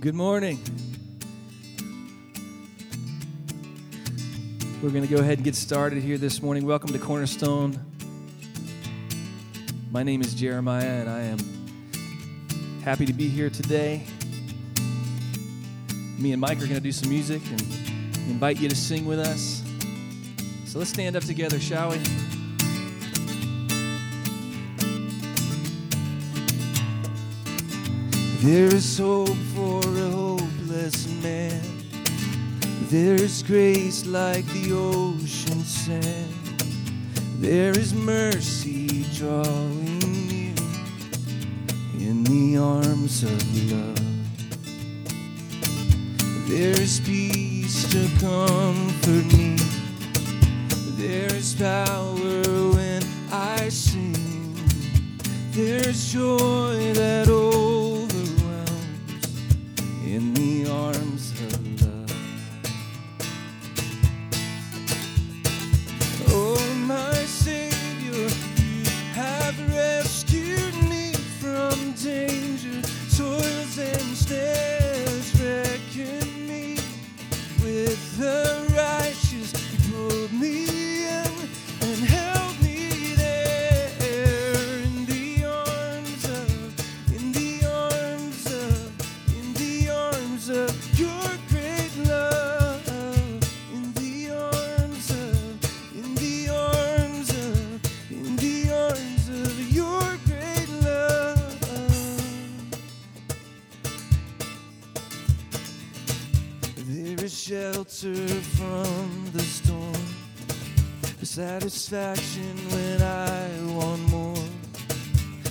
[0.00, 0.58] Good morning.
[4.82, 6.64] We're going to go ahead and get started here this morning.
[6.64, 7.78] Welcome to Cornerstone.
[9.90, 11.38] My name is Jeremiah, and I am
[12.82, 14.02] happy to be here today.
[16.18, 17.60] Me and Mike are going to do some music and
[18.30, 19.62] invite you to sing with us.
[20.64, 22.00] So let's stand up together, shall we?
[28.42, 31.60] There is hope for a hopeless man.
[32.88, 36.34] There is grace like the ocean sand.
[37.38, 40.54] There is mercy drawing near
[41.98, 44.00] in the arms of love.
[46.48, 49.56] There is peace to comfort me.
[50.96, 54.54] There is power when I sing.
[55.52, 57.28] There's joy that
[112.72, 114.44] when I want more.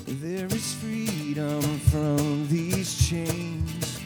[0.08, 4.00] There is freedom from these chains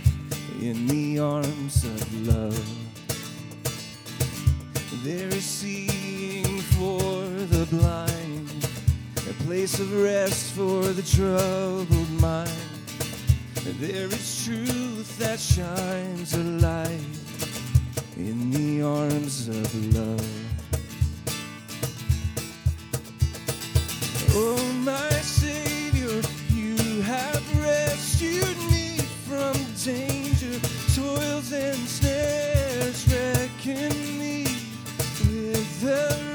[0.61, 2.67] in the arms of love.
[5.03, 7.23] There is seeing for
[7.55, 8.49] the blind,
[9.29, 12.51] a place of rest for the troubled mind.
[13.79, 16.89] There is truth that shines a light
[18.15, 20.52] in the arms of love.
[24.35, 24.63] Oh,
[30.95, 33.89] toils and snares reckon
[34.19, 34.43] me
[35.25, 36.32] with the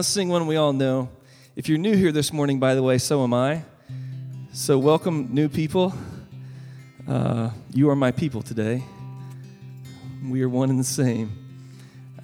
[0.00, 1.10] Let's sing one we all know.
[1.56, 3.64] If you're new here this morning, by the way, so am I.
[4.54, 5.92] So welcome, new people.
[7.06, 8.82] Uh, you are my people today.
[10.26, 11.30] We are one and the same.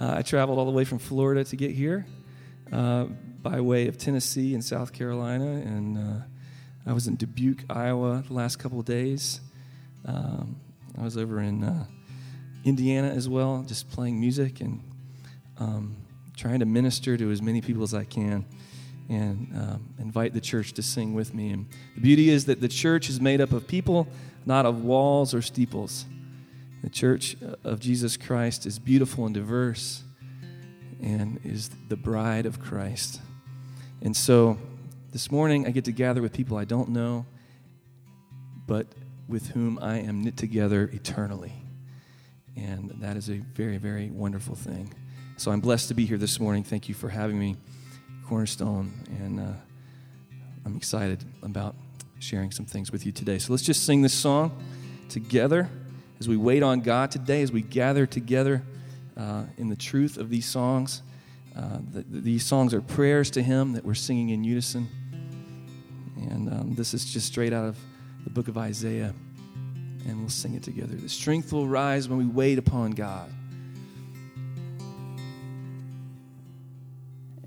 [0.00, 2.06] Uh, I traveled all the way from Florida to get here
[2.73, 3.08] uh,
[3.43, 6.25] by way of Tennessee and South Carolina, and uh,
[6.87, 9.43] I was in Dubuque, Iowa, the last couple of days.
[10.06, 10.56] Um,
[10.96, 11.84] I was over in uh,
[12.64, 14.82] Indiana as well, just playing music and
[15.58, 15.96] um,
[16.37, 18.44] trying to minister to as many people as I can
[19.09, 21.50] and um, invite the church to sing with me.
[21.50, 24.09] And the beauty is that the church is made up of people,
[24.44, 26.05] not of walls or steeples.
[26.83, 30.03] The church of Jesus Christ is beautiful and diverse
[31.03, 33.21] and is the bride of Christ.
[34.03, 34.59] And so
[35.12, 37.27] this morning I get to gather with people I don't know,
[38.67, 38.87] but
[39.29, 41.55] with whom I am knit together eternally.
[42.56, 44.94] And that is a very, very wonderful thing.
[45.38, 46.65] So I'm blessed to be here this morning.
[46.65, 47.56] Thank you for having me,
[48.27, 48.91] Cornerstone,
[49.21, 49.53] and uh,
[50.65, 51.77] I'm excited about
[52.21, 53.38] sharing some things with you today.
[53.38, 54.59] So let's just sing this song
[55.11, 55.69] together
[56.19, 58.62] as we wait on God today, as we gather together
[59.15, 61.03] uh, in the truth of these songs.
[61.55, 64.89] Uh, the, these songs are prayers to Him that we're singing in unison.
[66.17, 67.77] And um, this is just straight out of
[68.25, 69.15] the book of Isaiah.
[70.09, 70.94] And we'll sing it together.
[70.94, 73.31] The strength will rise when we wait upon God.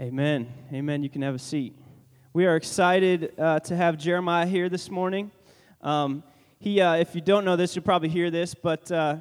[0.02, 0.48] Amen.
[0.72, 1.04] Amen.
[1.04, 1.76] You can have a seat.
[2.32, 5.30] We are excited uh, to have Jeremiah here this morning.
[5.82, 6.24] Um,
[6.58, 9.18] he, uh, if you don't know this, you'll probably hear this, but uh,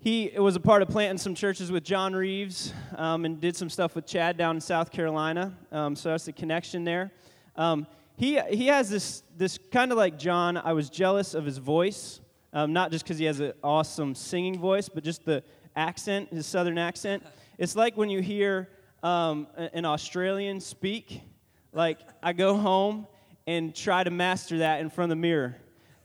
[0.00, 3.70] he was a part of planting some churches with John Reeves um, and did some
[3.70, 5.56] stuff with Chad down in South Carolina.
[5.70, 7.12] Um, so that's the connection there.
[7.54, 7.86] Um,
[8.16, 12.20] he, he has this, this kind of like John, I was jealous of his voice,
[12.52, 15.44] um, not just because he has an awesome singing voice, but just the
[15.76, 17.22] accent, his southern accent.
[17.58, 18.68] It's like when you hear
[19.04, 21.20] um, an Australian speak,
[21.74, 23.06] like I go home
[23.46, 25.56] and try to master that in front of the mirror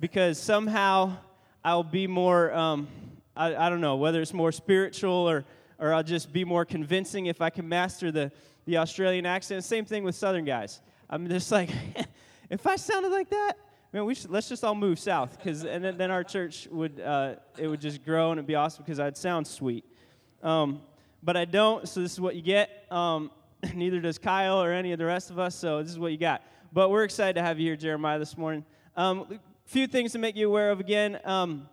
[0.02, 1.16] because somehow
[1.64, 2.90] I'll be more, um,
[3.38, 5.46] I, I don't know, whether it's more spiritual or,
[5.80, 8.34] or I'll just be more convincing if I can master the,
[8.66, 9.64] the Australian accent.
[9.64, 10.82] Same thing with Southern guys.
[11.10, 11.70] I'm just like,
[12.50, 13.54] if I sounded like that,
[13.94, 17.00] man, we should, let's just all move south, because and then, then, our church would
[17.00, 19.86] uh, it would just grow and it'd be awesome because I'd sound sweet.
[20.44, 20.82] Um,
[21.24, 22.86] but I don't, so this is what you get.
[22.92, 23.32] Um,
[23.74, 26.18] neither does Kyle or any of the rest of us, so this is what you
[26.18, 26.42] got.
[26.72, 28.64] But we're excited to have you here, Jeremiah, this morning.
[28.96, 31.20] A um, few things to make you aware of again.
[31.26, 31.68] Um,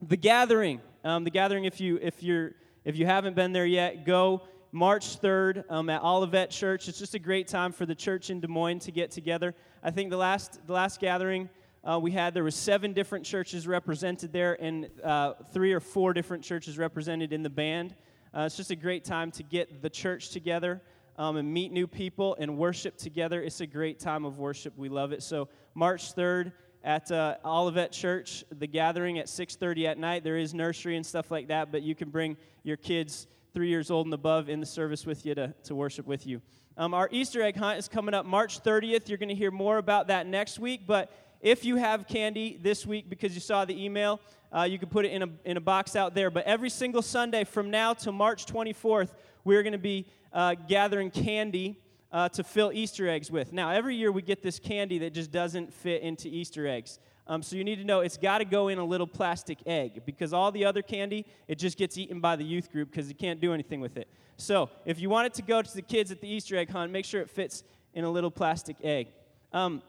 [0.00, 1.64] the gathering, um, the gathering.
[1.64, 2.52] If you if you're
[2.84, 4.42] if you haven't been there yet, go
[4.72, 6.88] March 3rd um, at Olivet Church.
[6.88, 9.54] It's just a great time for the church in Des Moines to get together.
[9.82, 11.48] I think the last, the last gathering
[11.82, 16.12] uh, we had, there was seven different churches represented there and uh, three or four
[16.12, 17.94] different churches represented in the band.
[18.34, 20.80] Uh, it's just a great time to get the church together
[21.16, 23.42] um, and meet new people and worship together.
[23.42, 24.76] It's a great time of worship.
[24.76, 25.22] We love it.
[25.22, 30.24] So March 3rd at uh, Olivet Church, the gathering at 6.30 at night.
[30.24, 33.90] There is nursery and stuff like that, but you can bring your kids– three years
[33.90, 36.40] old and above in the service with you to, to worship with you.
[36.76, 39.08] Um, our Easter egg hunt is coming up March 30th.
[39.08, 40.82] You're going to hear more about that next week.
[40.86, 44.20] But if you have candy this week because you saw the email,
[44.56, 46.30] uh, you can put it in a, in a box out there.
[46.30, 49.10] But every single Sunday from now to March 24th,
[49.44, 51.78] we're going to be uh, gathering candy
[52.12, 53.52] uh, to fill Easter eggs with.
[53.52, 56.98] Now, every year we get this candy that just doesn't fit into Easter eggs.
[57.26, 60.02] Um, so you need to know it's got to go in a little plastic egg
[60.04, 63.14] because all the other candy, it just gets eaten by the youth group because you
[63.14, 64.08] can't do anything with it.
[64.36, 66.90] So if you want it to go to the kids at the Easter egg hunt,
[66.90, 67.62] make sure it fits
[67.94, 69.08] in a little plastic egg.
[69.52, 69.82] Um,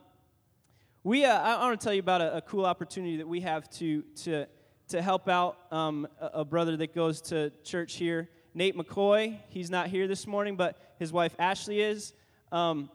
[1.04, 3.68] we, uh, I want to tell you about a, a, cool opportunity that we have
[3.70, 4.46] to, to,
[4.88, 9.36] to help out um, a, a brother that goes to church here, Nate McCoy.
[9.48, 12.12] He's not here this morning, but his wife Ashley is.
[12.52, 12.88] Um,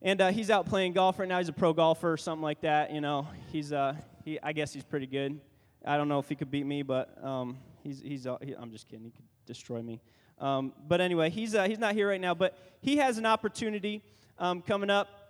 [0.00, 1.38] and uh, he's out playing golf right now.
[1.38, 2.90] He's a pro golfer or something like that.
[2.90, 5.38] You know, he's uh, he, I guess he's pretty good.
[5.84, 8.26] I don't know if he could beat me, but um, he's he's.
[8.42, 9.04] He, I'm just kidding.
[9.04, 10.00] He could destroy me.
[10.40, 12.34] Um, but anyway, he's uh, he's not here right now.
[12.34, 14.02] But he has an opportunity
[14.38, 15.21] um, coming up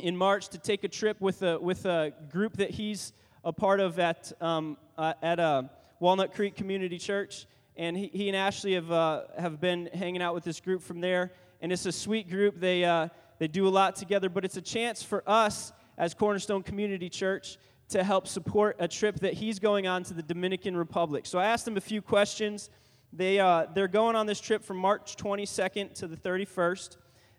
[0.00, 3.12] in March to take a trip with a with a group that he's
[3.44, 5.62] a part of at um, uh, at uh,
[5.98, 7.46] Walnut Creek Community Church.
[7.76, 11.00] And he, he and Ashley have uh, have been hanging out with this group from
[11.00, 11.32] there.
[11.60, 12.58] And it's a sweet group.
[12.58, 16.62] They uh, they do a lot together, but it's a chance for us as Cornerstone
[16.62, 17.58] Community Church
[17.90, 21.26] to help support a trip that he's going on to the Dominican Republic.
[21.26, 22.70] So I asked him a few questions.
[23.12, 26.96] They, uh, they're going on this trip from March 22nd to the 31st.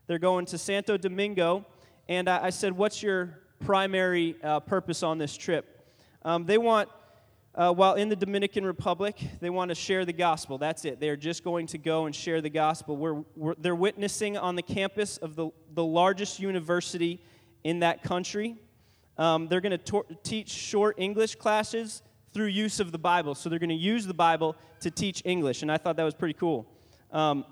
[0.08, 1.65] They're going to Santo Domingo.
[2.08, 5.86] And I, I said, What's your primary uh, purpose on this trip?
[6.24, 6.89] Um, they want
[7.53, 10.58] uh, while in the Dominican Republic, they want to share the gospel.
[10.58, 11.01] That's it.
[11.01, 12.96] They're just going to go and share the gospel.
[12.96, 17.22] We're, we're, they're witnessing on the campus of the, the largest university
[17.65, 18.55] in that country.
[19.17, 22.01] Um, they're going to teach short English classes
[22.34, 23.36] through use of the Bible.
[23.36, 26.15] So they're going to use the Bible to teach English, and I thought that was
[26.15, 26.65] pretty cool.
[27.12, 27.43] Um,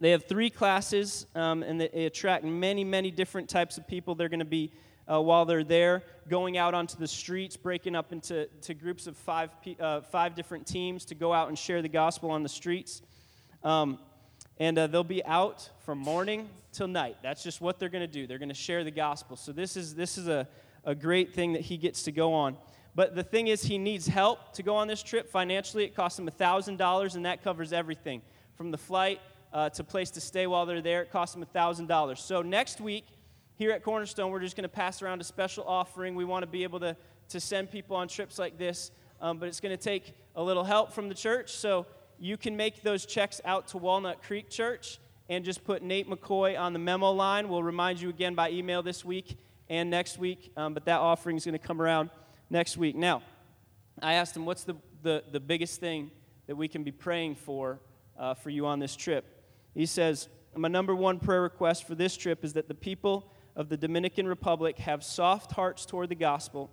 [0.00, 4.14] they have three classes, um, and they attract many, many different types of people.
[4.14, 4.72] They're going to be
[5.10, 9.16] uh, while they're there, going out onto the streets, breaking up into to groups of
[9.16, 9.50] five,
[9.80, 13.02] uh, five different teams to go out and share the gospel on the streets.
[13.64, 13.98] Um,
[14.58, 17.16] and uh, they'll be out from morning till night.
[17.22, 18.26] That's just what they're going to do.
[18.26, 19.36] They're going to share the gospel.
[19.36, 20.46] So this is, this is a,
[20.84, 22.56] a great thing that he gets to go on.
[22.94, 25.84] But the thing is, he needs help to go on this trip financially.
[25.84, 28.22] It costs him $1,000, and that covers everything
[28.56, 29.20] from the flight
[29.52, 31.02] uh, to place to stay while they're there.
[31.02, 32.18] It costs him $1,000.
[32.18, 33.04] So next week,
[33.54, 36.14] here at Cornerstone, we're just going to pass around a special offering.
[36.14, 36.96] We want to be able to,
[37.30, 38.90] to send people on trips like this,
[39.20, 41.52] um, but it's going to take a little help from the church.
[41.52, 41.86] So
[42.18, 46.58] you can make those checks out to Walnut Creek Church and just put Nate McCoy
[46.58, 47.48] on the memo line.
[47.48, 49.36] We'll remind you again by email this week
[49.68, 52.10] and next week, um, but that offering is going to come around
[52.50, 52.96] next week.
[52.96, 53.22] Now,
[54.00, 56.10] I asked him, what's the, the, the biggest thing
[56.46, 57.80] that we can be praying for
[58.16, 59.37] uh, for you on this trip?
[59.78, 63.68] He says, My number one prayer request for this trip is that the people of
[63.68, 66.68] the Dominican Republic have soft hearts toward the gospel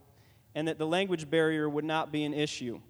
[0.55, 2.81] and that the language barrier would not be an issue.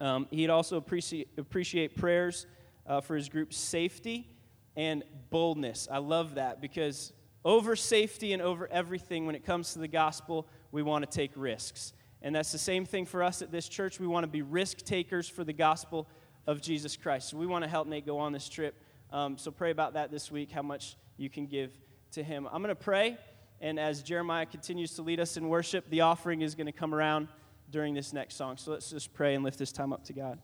[0.00, 2.48] Um, he'd also appreciate, appreciate prayers
[2.88, 4.26] uh, for his group's safety
[4.74, 5.86] and boldness.
[5.88, 7.12] I love that because
[7.44, 11.30] over safety and over everything, when it comes to the gospel, we want to take
[11.36, 11.92] risks.
[12.20, 14.00] And that's the same thing for us at this church.
[14.00, 16.08] We want to be risk takers for the gospel
[16.48, 17.28] of Jesus Christ.
[17.28, 18.74] So we want to help Nate go on this trip.
[19.12, 21.76] Um, so pray about that this week, how much you can give
[22.12, 22.48] to him.
[22.52, 23.18] I'm going to pray,
[23.60, 26.94] and as Jeremiah continues to lead us in worship, the offering is going to come
[26.94, 27.28] around
[27.70, 28.56] during this next song.
[28.56, 30.38] So let's just pray and lift this time up to God.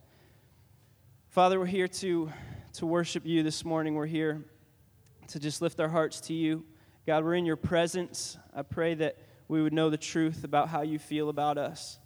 [1.29, 2.33] Father, we're here to,
[2.75, 3.95] to worship you this morning.
[3.95, 4.45] We're here
[5.29, 6.65] to just lift our hearts to you.
[7.07, 8.37] God, we're in your presence.
[8.55, 9.17] I pray that
[9.49, 11.99] we would know the truth about how you feel about us.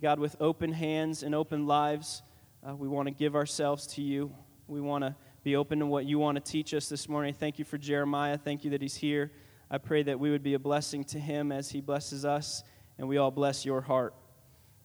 [0.00, 2.22] God, with open hands and open lives,
[2.66, 4.32] uh, we want to give ourselves to you.
[4.68, 7.34] We want to be open to what you want to teach us this morning.
[7.34, 8.36] Thank you for Jeremiah.
[8.36, 9.32] Thank you that he's here.
[9.70, 12.62] I pray that we would be a blessing to him as he blesses us,
[12.98, 14.14] and we all bless your heart.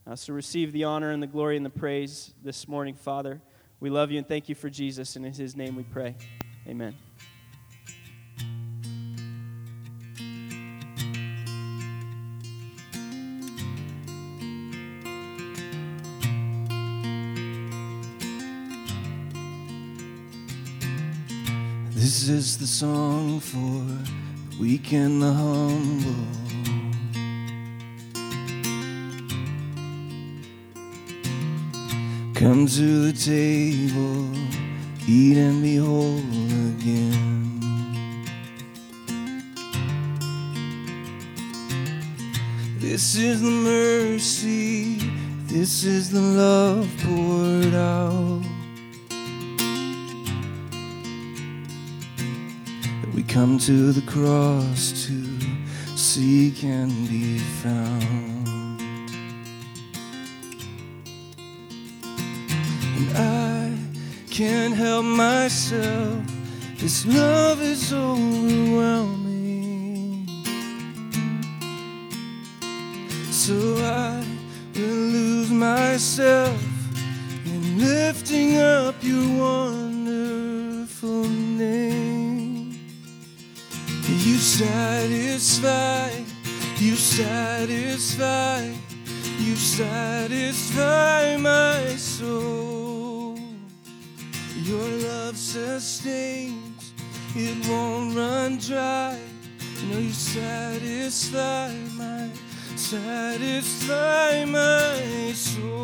[0.06, 3.42] Uh, so receive the honor and the glory and the praise this morning, Father.
[3.80, 6.16] We love you and thank you for Jesus, and in his name we pray.
[6.68, 6.96] Amen.
[22.13, 26.27] This is the song for the weak and the humble.
[32.36, 34.29] Come to the table,
[35.08, 36.20] eat and be whole
[36.77, 38.22] again.
[42.77, 45.00] This is the mercy,
[45.48, 48.43] this is the love poured out.
[53.34, 55.40] Come to the cross to
[55.98, 58.80] seek and be found.
[62.96, 63.75] And I
[64.30, 66.22] can't help myself.
[66.78, 70.28] This love is overwhelming.
[73.32, 74.24] So I
[74.75, 76.62] will lose myself
[77.46, 79.83] in lifting up your wonderful
[84.24, 86.10] You satisfy,
[86.77, 88.72] you satisfy,
[89.38, 93.38] you satisfy my soul.
[94.56, 96.94] Your love sustains,
[97.36, 99.20] it won't run dry.
[99.89, 102.30] No, you satisfy my,
[102.77, 105.83] satisfy my soul.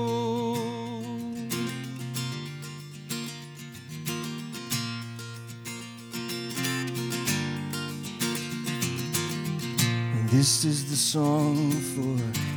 [10.40, 12.16] This is the song for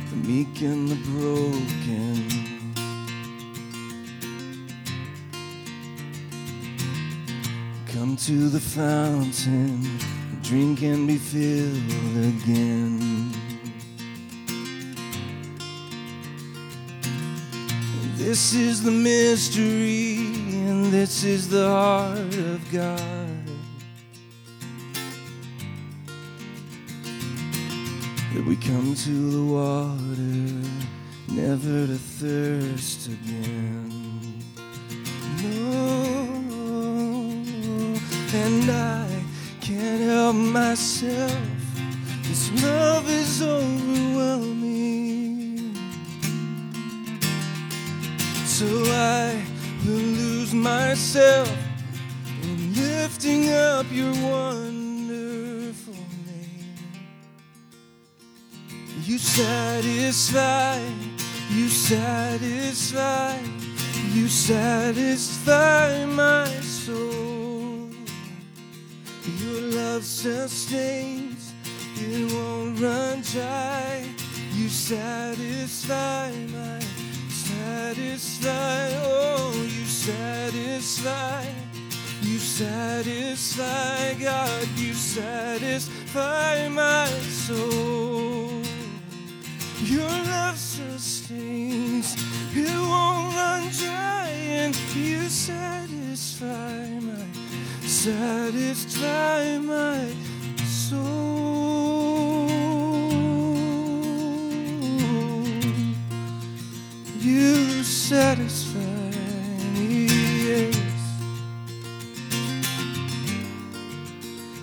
[0.09, 2.29] the meek and the broken.
[7.87, 9.99] Come to the fountain,
[10.41, 13.33] drink and be filled again.
[18.15, 20.19] This is the mystery,
[20.69, 23.22] and this is the heart of God.
[28.45, 30.67] We come to the water,
[31.29, 34.43] never to thirst again.
[35.41, 36.25] No,
[38.33, 39.07] and I
[39.61, 41.39] can't help myself.
[42.23, 45.73] This love is overwhelming.
[48.45, 49.41] So I
[49.85, 51.49] will lose myself
[52.41, 54.72] in lifting up your wonderful
[59.23, 60.79] satisfy,
[61.49, 63.39] you satisfy,
[64.11, 67.89] you satisfy my soul.
[69.39, 71.53] Your love sustains,
[71.95, 74.05] it won't run dry.
[74.53, 76.79] You satisfy my,
[77.29, 81.45] satisfy, oh, you satisfy.
[82.21, 88.42] You satisfy, God, you satisfy my soul.
[89.85, 92.15] Your love sustains,
[92.55, 97.25] it won't run dry, and you satisfy my,
[97.81, 100.07] satisfy my
[100.63, 102.47] soul.
[107.19, 108.79] You satisfy
[109.73, 110.05] me,
[110.47, 110.77] yes.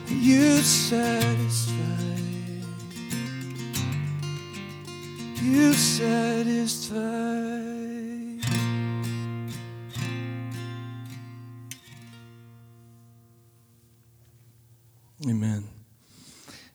[0.09, 1.30] You satisfy.
[6.01, 6.97] Satisfy.
[15.29, 15.69] Amen.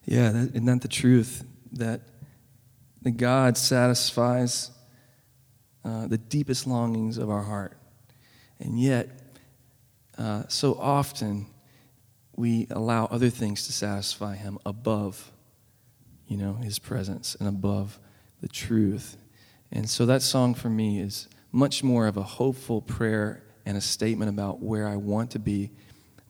[0.04, 1.44] Yeah, that, isn't that the truth?
[1.72, 2.02] That,
[3.02, 4.70] that God satisfies
[5.84, 7.76] uh, the deepest longings of our heart.
[8.60, 9.08] And yet,
[10.16, 11.46] uh, so often,
[12.36, 15.32] we allow other things to satisfy Him above,
[16.28, 17.98] you know, His presence and above
[18.46, 19.16] the truth.
[19.72, 23.80] And so that song for me is much more of a hopeful prayer and a
[23.80, 25.72] statement about where I want to be,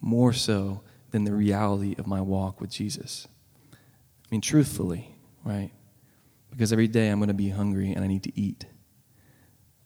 [0.00, 0.80] more so
[1.11, 3.28] than the reality of my walk with Jesus.
[3.70, 3.76] I
[4.30, 5.73] mean, truthfully, right?
[6.50, 8.64] Because every day I'm going to be hungry and I need to eat.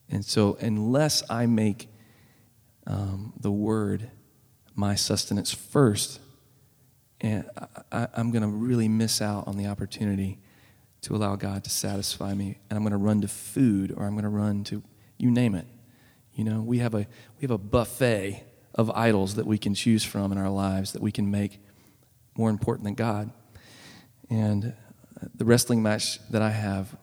[0.09, 1.89] And so, unless I make
[2.87, 4.09] um, the word
[4.77, 6.21] my sustenance first,
[7.21, 7.51] and
[7.91, 10.39] I, am going to really miss out on the opportunity
[11.03, 12.59] to allow God to satisfy me.
[12.69, 14.83] And I'm going to run to food or I'm going to run to,
[15.19, 15.67] you name it.
[16.35, 17.07] You know, we have a,
[17.39, 21.03] we have a buffet of idols that we can choose from in our lives that
[21.03, 21.61] we can make
[22.37, 23.31] more important than God.
[24.29, 24.75] And
[25.21, 26.97] uh, the wrestling match that I have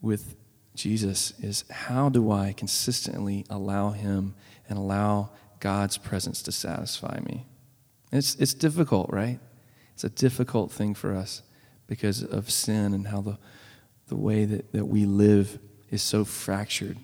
[0.00, 0.36] with
[0.74, 4.34] Jesus is how do I consistently allow Him
[4.68, 5.30] and allow
[5.60, 7.46] God's presence to satisfy me?
[8.12, 9.40] It's, it's difficult, right?
[9.94, 11.42] It's a difficult thing for us
[11.88, 13.38] because of sin and how the,
[14.06, 15.58] the way that, that we live
[15.90, 16.96] is so fractured.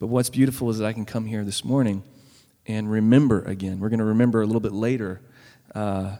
[0.00, 2.02] But what's beautiful is that I can come here this morning
[2.66, 3.78] and remember again.
[3.78, 5.20] We're going to remember a little bit later,
[5.74, 6.16] uh,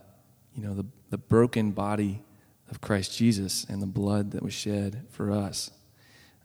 [0.55, 2.23] you know, the, the broken body
[2.71, 5.71] of Christ Jesus and the blood that was shed for us.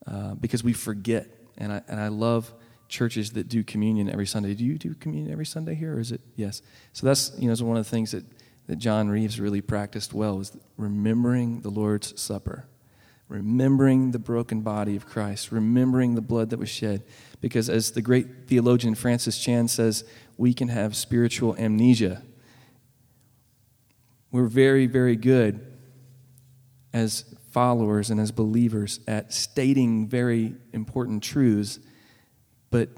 [0.08, 1.28] Uh, because we forget.
[1.58, 2.54] And I, and I love
[2.88, 4.54] churches that do communion every Sunday.
[4.54, 6.22] Do you do communion every Sunday here, or is it?
[6.36, 6.62] Yes.
[6.94, 8.24] So that's, you know, one of the things that,
[8.68, 12.66] that John Reeves really practiced well was remembering the Lord's Supper,
[13.30, 17.04] remembering the broken body of Christ, remembering the blood that was shed.
[17.40, 20.04] Because as the great theologian Francis Chan says,
[20.38, 22.22] we can have spiritual amnesia.
[24.32, 25.66] We're very, very good
[26.94, 31.80] as followers and as believers at stating very important truths,
[32.70, 32.90] but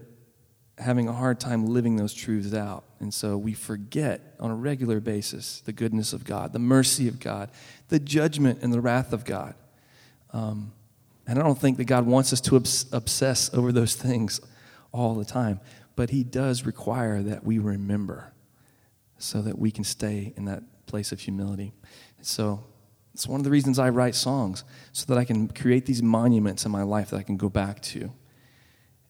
[0.80, 2.84] having a hard time living those truths out.
[3.00, 7.20] And so we forget on a regular basis the goodness of God, the mercy of
[7.20, 7.52] God,
[7.90, 9.56] the judgment and the wrath of God.
[10.32, 10.72] Um,
[11.28, 14.42] and I don't think that God wants us to obs- obsess over those things
[14.92, 15.60] all the time,
[15.96, 18.34] but He does require that we remember
[19.18, 21.74] so that we can stay in that place of humility.
[22.22, 22.64] So
[23.14, 26.66] it's one of the reasons I write songs, so that I can create these monuments
[26.66, 28.12] in my life that I can go back to.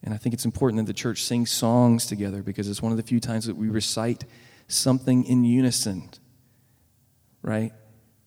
[0.04, 2.98] And I think it's important that the church sings songs together because it's one of
[2.98, 4.24] the few times that we recite
[4.68, 6.10] something in unison,
[7.42, 7.74] right?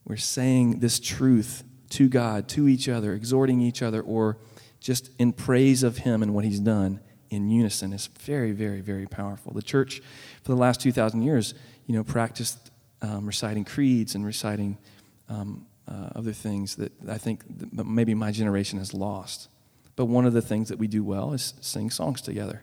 [0.05, 4.39] We're saying this truth to God, to each other, exhorting each other, or
[4.81, 9.07] just in praise of Him and what He's done in unison is very, very, very
[9.07, 9.53] powerful.
[9.53, 10.03] The church,
[10.43, 11.55] for the last 2,000 years,
[11.87, 14.79] you know, practiced um, reciting creeds and reciting
[15.29, 19.49] um, uh, other things that I think that maybe my generation has lost.
[19.97, 22.63] But one of the things that we do well is sing songs together.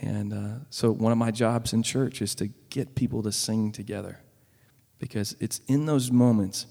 [0.00, 3.70] And uh, so, one of my jobs in church is to get people to sing
[3.70, 4.20] together
[4.98, 6.66] because it's in those moments,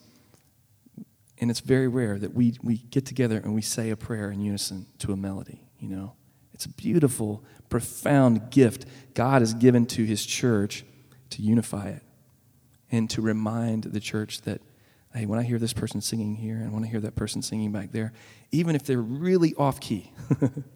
[1.39, 4.41] and it's very rare that we, we get together and we say a prayer in
[4.41, 6.13] unison to a melody, you know.
[6.53, 10.85] It's a beautiful, profound gift God has given to his church
[11.31, 12.03] to unify it
[12.91, 14.61] and to remind the church that
[15.13, 17.71] hey, when I hear this person singing here and when I hear that person singing
[17.71, 18.13] back there,
[18.51, 20.11] even if they're really off key,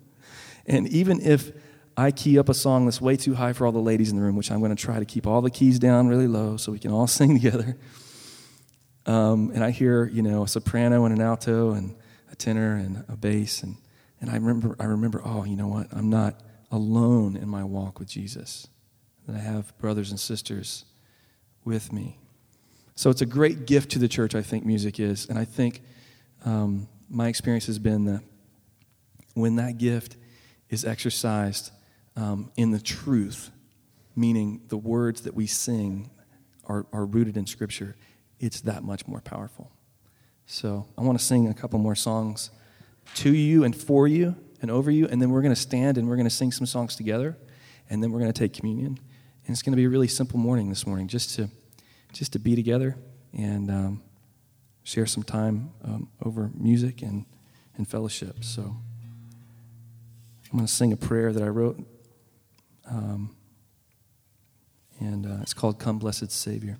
[0.67, 1.51] and even if
[1.95, 4.23] I key up a song that's way too high for all the ladies in the
[4.23, 6.71] room, which I'm going to try to keep all the keys down really low so
[6.71, 7.77] we can all sing together.
[9.07, 11.95] Um, and I hear, you know, a soprano and an alto and
[12.31, 13.77] a tenor and a bass, and,
[14.21, 15.87] and I remember, I remember, oh, you know what?
[15.91, 18.67] I'm not alone in my walk with Jesus.
[19.25, 20.85] That I have brothers and sisters
[21.63, 22.19] with me.
[22.97, 25.27] So it's a great gift to the church, I think music is.
[25.29, 25.81] And I think
[26.43, 28.23] um, my experience has been that
[29.35, 30.17] when that gift
[30.71, 31.69] is exercised
[32.15, 33.51] um, in the truth,
[34.15, 36.09] meaning the words that we sing
[36.65, 37.95] are, are rooted in Scripture,
[38.39, 39.71] it's that much more powerful.
[40.47, 42.49] So I want to sing a couple more songs
[43.13, 45.07] to you and for you and over you.
[45.07, 47.37] And then we're going to stand and we're going to sing some songs together.
[47.91, 48.97] And then we're going to take communion.
[49.45, 51.51] And it's going to be a really simple morning this morning just to,
[52.13, 52.95] just to be together
[53.33, 54.03] and um,
[54.83, 57.25] share some time um, over music and,
[57.75, 58.43] and fellowship.
[58.43, 61.79] So I'm going to sing a prayer that I wrote.
[62.89, 63.35] Um,
[64.99, 66.77] and uh, it's called Come Blessed Savior.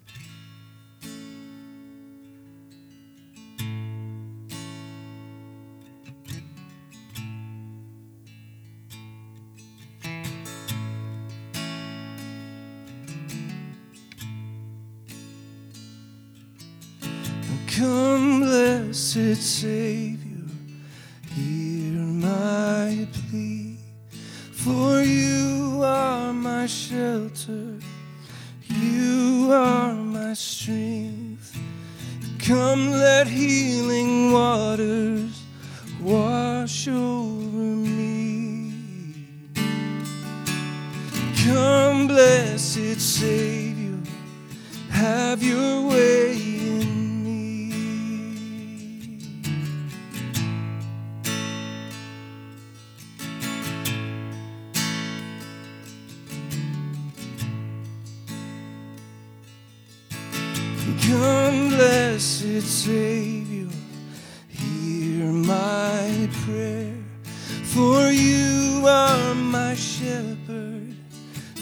[69.78, 70.96] Shepherd,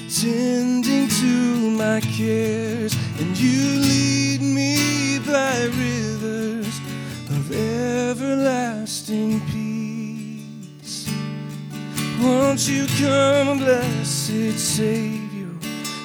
[0.10, 6.80] tending to my cares, and you lead me by rivers
[7.30, 11.10] of everlasting peace.
[12.21, 15.51] Won't you come, blessed Savior,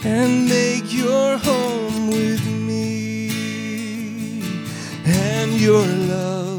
[0.04, 3.30] and make your home with me?
[5.06, 6.49] And your love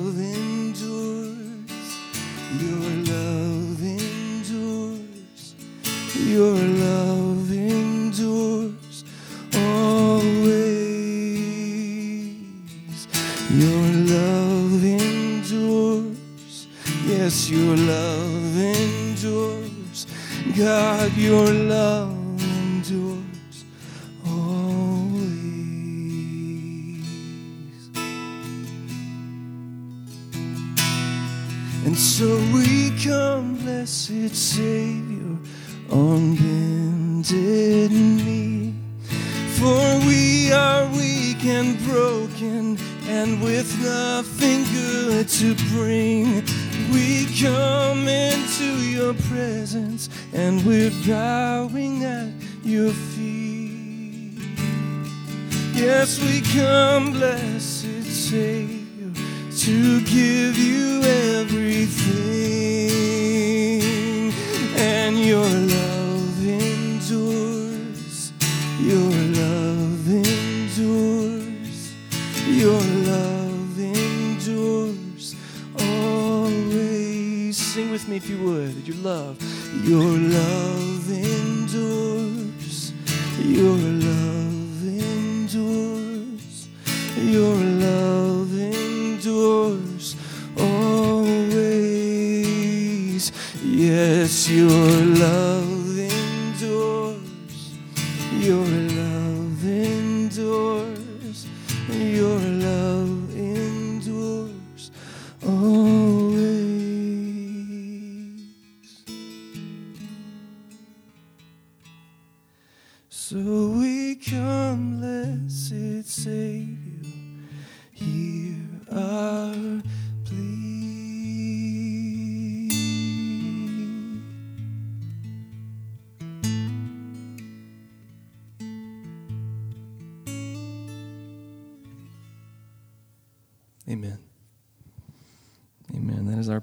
[105.44, 105.71] endures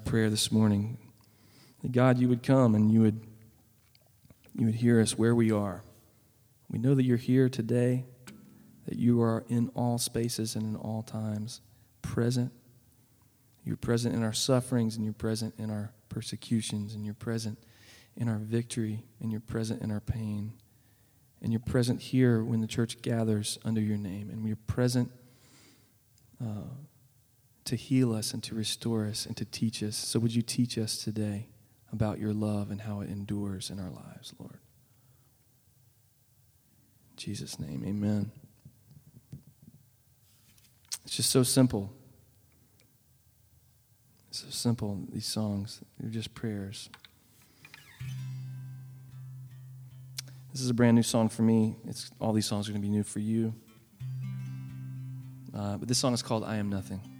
[0.09, 0.97] prayer this morning.
[1.83, 3.21] That God, you would come and you would
[4.55, 5.83] you would hear us where we are.
[6.67, 8.05] We know that you're here today,
[8.87, 11.61] that you are in all spaces and in all times
[12.01, 12.51] present.
[13.63, 17.59] You're present in our sufferings, and you're present in our persecutions, and you're present
[18.17, 20.53] in our victory, and you're present in our pain.
[21.43, 25.11] And you're present here when the church gathers under your name, and you're present
[27.69, 29.95] to heal us and to restore us and to teach us.
[29.95, 31.47] So, would you teach us today
[31.93, 34.57] about your love and how it endures in our lives, Lord?
[37.11, 38.31] In Jesus' name, amen.
[41.05, 41.93] It's just so simple.
[44.31, 45.81] So so simple, these songs.
[45.99, 46.89] They're just prayers.
[50.51, 51.75] This is a brand new song for me.
[51.87, 53.53] It's, all these songs are going to be new for you.
[55.55, 57.18] Uh, but this song is called I Am Nothing.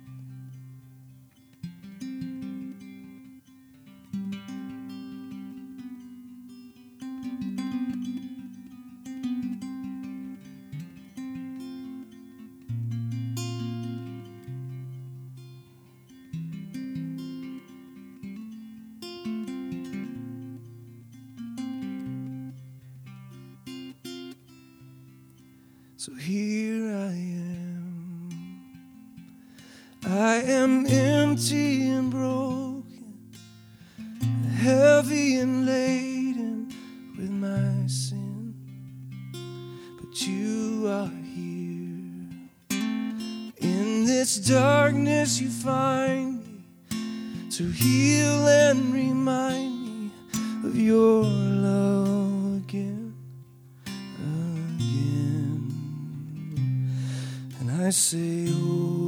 [44.30, 50.12] In this darkness, you find me to heal and remind me
[50.64, 53.16] of your love again.
[54.68, 55.74] Again.
[57.60, 58.99] And I say, oh,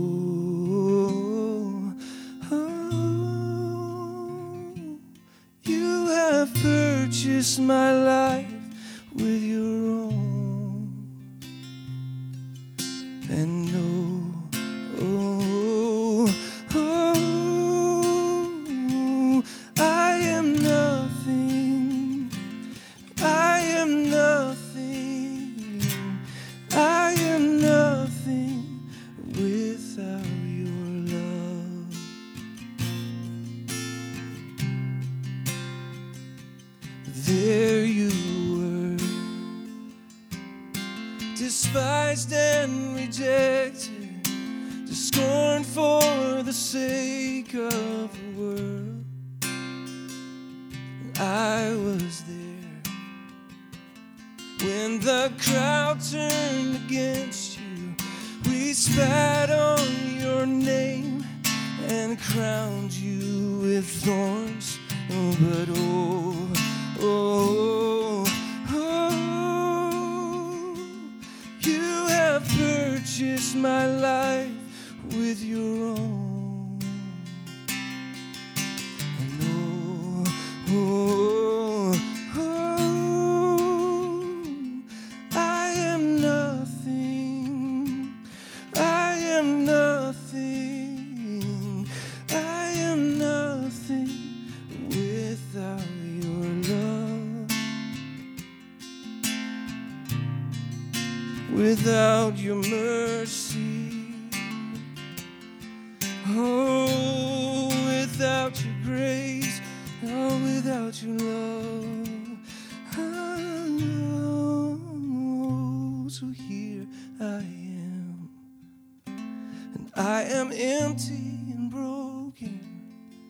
[120.11, 122.59] I am empty and broken.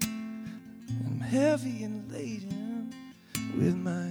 [0.02, 2.92] I'm heavy and laden
[3.56, 4.11] with my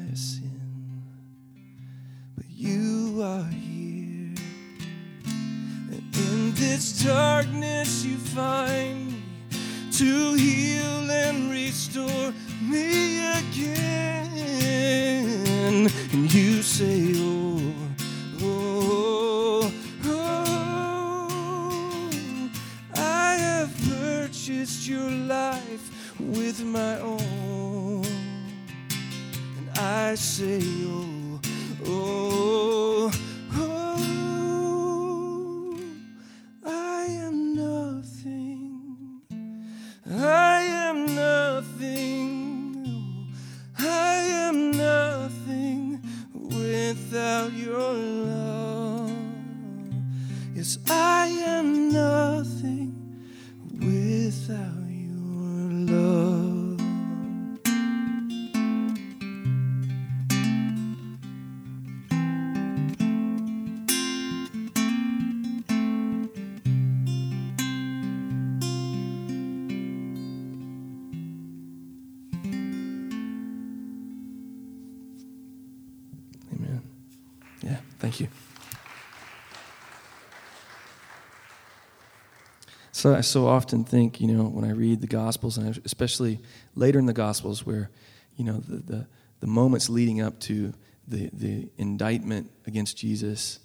[83.14, 86.40] I so often think, you know, when I read the Gospels, and especially
[86.74, 87.90] later in the Gospels, where,
[88.36, 89.06] you know, the, the,
[89.40, 90.72] the moments leading up to
[91.06, 93.58] the, the indictment against Jesus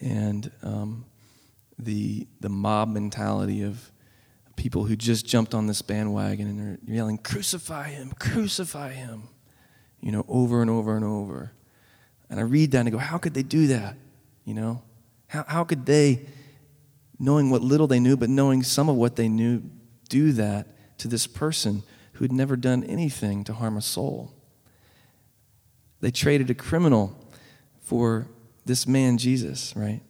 [0.00, 1.04] and um,
[1.78, 3.90] the, the mob mentality of
[4.56, 9.24] people who just jumped on this bandwagon and are yelling, Crucify him, crucify him,
[10.00, 11.52] you know, over and over and over.
[12.30, 13.96] And I read that and I go, How could they do that?
[14.44, 14.82] You know?
[15.26, 16.26] How, how could they,
[17.18, 19.62] knowing what little they knew, but knowing some of what they knew,
[20.08, 21.82] do that to this person
[22.14, 24.32] who had never done anything to harm a soul?
[26.00, 27.18] They traded a criminal
[27.82, 28.26] for
[28.64, 30.00] this man, Jesus, right?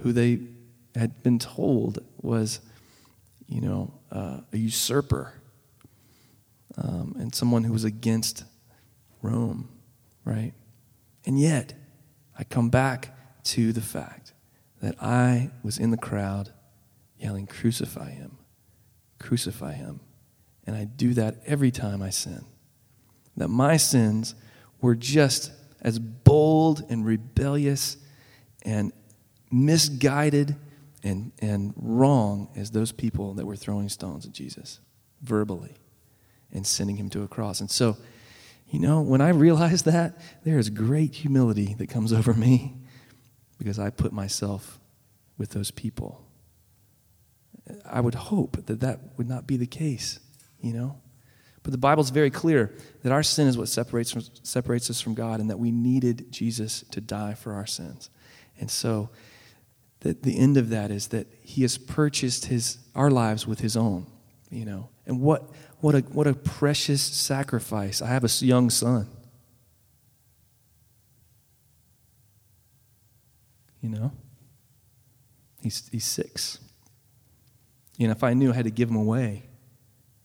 [0.00, 0.40] Who they
[0.94, 2.60] had been told was,
[3.46, 5.32] you know, uh, a usurper
[6.76, 8.44] um, and someone who was against
[9.20, 9.68] Rome,
[10.24, 10.52] right?
[11.24, 11.74] And yet,
[12.38, 14.31] I come back to the fact
[14.82, 16.52] that I was in the crowd
[17.16, 18.36] yelling, Crucify him,
[19.18, 20.00] crucify him.
[20.66, 22.44] And I do that every time I sin.
[23.36, 24.34] That my sins
[24.80, 27.96] were just as bold and rebellious
[28.62, 28.92] and
[29.50, 30.56] misguided
[31.02, 34.80] and, and wrong as those people that were throwing stones at Jesus
[35.22, 35.74] verbally
[36.52, 37.60] and sending him to a cross.
[37.60, 37.96] And so,
[38.68, 42.81] you know, when I realize that, there is great humility that comes over me
[43.62, 44.80] because I put myself
[45.38, 46.26] with those people.
[47.88, 50.18] I would hope that that would not be the case,
[50.60, 51.00] you know?
[51.62, 55.38] But the Bible's very clear that our sin is what separates, separates us from God
[55.38, 58.10] and that we needed Jesus to die for our sins.
[58.58, 59.10] And so
[60.00, 63.76] the, the end of that is that he has purchased his, our lives with his
[63.76, 64.06] own,
[64.50, 64.88] you know.
[65.06, 68.02] And what, what, a, what a precious sacrifice.
[68.02, 69.08] I have a young son.
[73.82, 74.12] You know?
[75.60, 76.58] He's, he's six.
[77.98, 79.42] You know, if I knew I had to give him away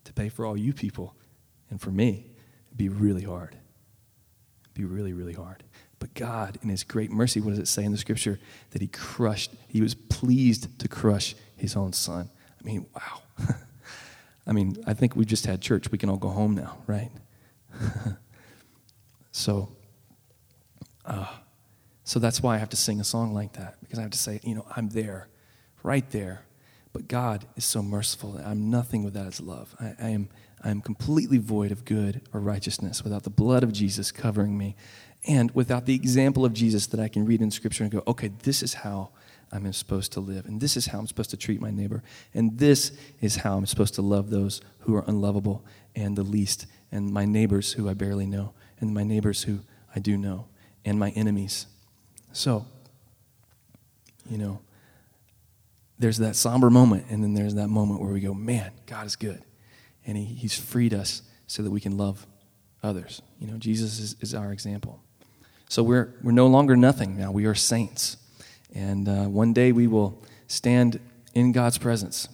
[0.06, 1.16] to pay for all you people
[1.70, 2.26] and for me,
[2.68, 3.58] it'd be really hard.
[4.64, 5.64] It'd be really, really hard.
[6.00, 8.40] But God, in His great mercy, what does it say in the scripture?
[8.72, 12.30] That He crushed, He was pleased to crush His own Son.
[12.60, 13.48] I mean, wow.
[14.48, 15.92] I mean, I think we just had church.
[15.92, 17.12] We can all go home now, right?
[19.32, 19.76] so,
[21.06, 21.28] uh,
[22.08, 24.18] so that's why I have to sing a song like that, because I have to
[24.18, 25.28] say, you know, I'm there,
[25.84, 26.46] right there.
[26.94, 28.40] But God is so merciful.
[28.44, 29.76] I'm nothing without His love.
[29.78, 30.30] I, I am,
[30.64, 34.78] I am completely void of good or righteousness without the blood of Jesus covering me
[35.28, 38.32] and without the example of Jesus that I can read in Scripture and go, okay,
[38.44, 39.10] this is how
[39.52, 42.58] I'm supposed to live, and this is how I'm supposed to treat my neighbor, and
[42.58, 47.12] this is how I'm supposed to love those who are unlovable and the least, and
[47.12, 49.60] my neighbors who I barely know, and my neighbors who
[49.94, 50.46] I do know,
[50.86, 51.66] and my enemies.
[52.38, 52.68] So,
[54.30, 54.60] you know,
[55.98, 59.16] there's that somber moment, and then there's that moment where we go, man, God is
[59.16, 59.42] good.
[60.06, 62.28] And he, He's freed us so that we can love
[62.84, 63.24] others.
[63.40, 65.02] You know, Jesus is, is our example.
[65.68, 67.32] So we're, we're no longer nothing now.
[67.32, 68.18] We are saints.
[68.72, 71.00] And uh, one day we will stand
[71.34, 72.30] in God's presence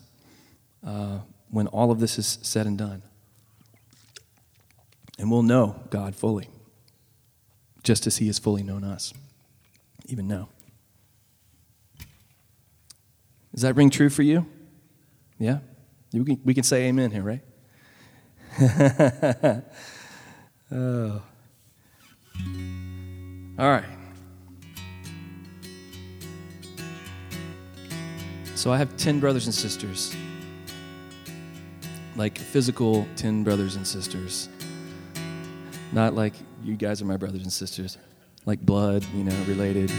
[0.86, 3.04] uh, when all of this is said and done.
[5.18, 6.50] And we'll know God fully,
[7.84, 9.14] just as He has fully known us,
[10.06, 10.50] even now.
[13.54, 14.46] Does that ring true for you?
[15.38, 15.60] Yeah?
[16.12, 17.42] We can, we can say amen here, right?
[20.72, 21.22] oh.
[23.60, 23.86] All right.
[28.56, 30.16] So I have 10 brothers and sisters.
[32.16, 34.50] Like physical 10 brothers and sisters.
[35.92, 37.98] Not like you guys are my brothers and sisters.
[38.46, 39.92] Like blood, you know, related.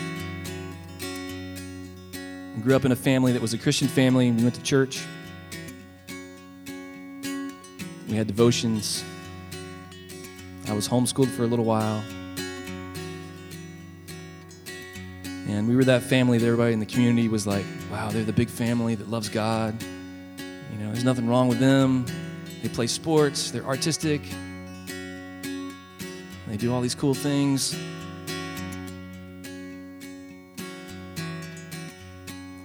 [1.03, 4.31] I grew up in a family that was a Christian family.
[4.31, 5.03] We went to church.
[8.09, 9.03] We had devotions.
[10.69, 12.03] I was homeschooled for a little while.
[15.47, 18.33] And we were that family that everybody in the community was like, wow, they're the
[18.33, 19.83] big family that loves God.
[19.83, 22.07] You know, there's nothing wrong with them.
[22.63, 24.23] They play sports, they're artistic,
[26.49, 27.77] they do all these cool things.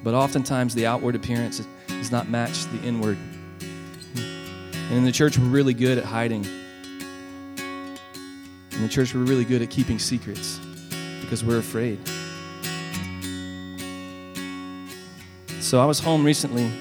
[0.09, 3.15] But oftentimes the outward appearance does not match the inward.
[3.61, 6.45] And in the church, we're really good at hiding.
[8.71, 10.59] In the church, we're really good at keeping secrets
[11.21, 11.99] because we're afraid.
[15.59, 16.71] So I was home recently uh,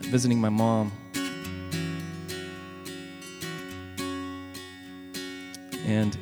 [0.00, 0.92] visiting my mom.
[5.84, 6.16] And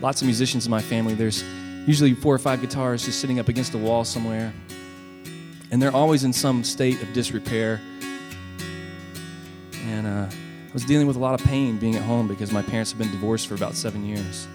[0.00, 1.12] lots of musicians in my family.
[1.12, 1.44] There's
[1.88, 4.52] usually four or five guitars just sitting up against a wall somewhere.
[5.70, 7.80] And they're always in some state of disrepair.
[9.86, 12.60] And uh, I was dealing with a lot of pain being at home because my
[12.60, 14.46] parents have been divorced for about seven years.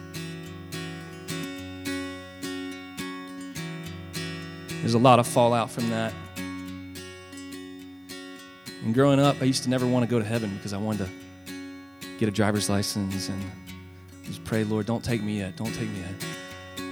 [4.81, 6.13] There's a lot of fallout from that.
[8.83, 11.07] And growing up, I used to never want to go to heaven because I wanted
[11.07, 11.53] to
[12.19, 13.41] get a driver's license and
[14.23, 15.55] just pray, Lord, don't take me yet.
[15.55, 16.32] Don't take me yet.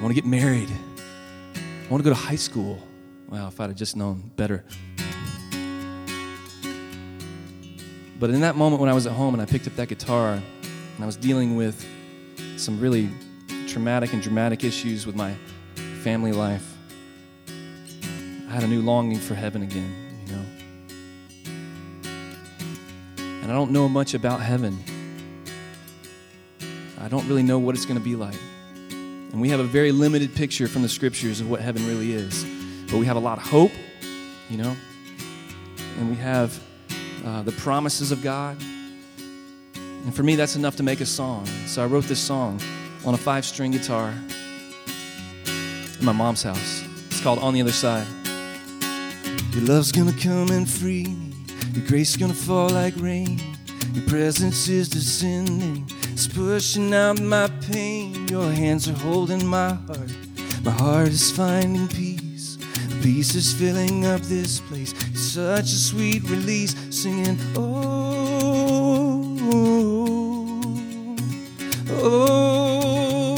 [0.01, 0.71] I want to get married.
[1.55, 2.79] I want to go to high school.
[3.29, 4.65] Wow, if I'd have just known better.
[8.19, 10.33] But in that moment when I was at home and I picked up that guitar
[10.33, 10.43] and
[10.99, 11.85] I was dealing with
[12.57, 13.11] some really
[13.67, 15.35] traumatic and dramatic issues with my
[16.01, 16.67] family life,
[18.49, 19.93] I had a new longing for heaven again,
[20.25, 20.45] you know.
[23.43, 24.79] And I don't know much about heaven.
[26.99, 28.39] I don't really know what it's going to be like.
[29.31, 32.45] And we have a very limited picture from the scriptures of what heaven really is.
[32.91, 33.71] But we have a lot of hope,
[34.49, 34.75] you know.
[35.97, 36.59] And we have
[37.25, 38.57] uh, the promises of God.
[39.75, 41.45] And for me, that's enough to make a song.
[41.67, 42.59] So I wrote this song
[43.05, 44.13] on a five string guitar
[45.99, 46.83] in my mom's house.
[47.07, 48.07] It's called On the Other Side.
[49.53, 51.33] Your love's gonna come and free me.
[51.73, 53.39] Your grace gonna fall like rain.
[53.93, 55.89] Your presence is descending.
[56.23, 58.27] It's pushing out my pain.
[58.27, 60.11] Your hands are holding my heart.
[60.63, 62.59] My heart is finding peace.
[62.89, 64.93] The peace is filling up this place.
[65.09, 66.75] It's such a sweet release.
[66.91, 69.35] Singing, oh,
[71.89, 73.35] oh,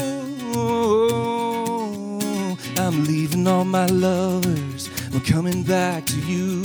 [0.51, 4.89] oh, I'm leaving all my lovers.
[5.13, 6.61] I'm coming back to you.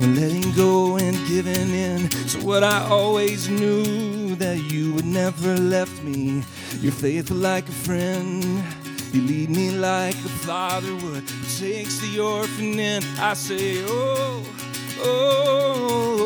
[0.00, 3.79] I'm letting go and giving in to what I always knew
[4.70, 6.44] you would never left me.
[6.80, 8.44] You're faithful like a friend.
[9.12, 11.26] You lead me like a father would.
[11.58, 13.02] Takes the orphan in.
[13.18, 14.44] I say, oh,
[15.00, 16.20] oh,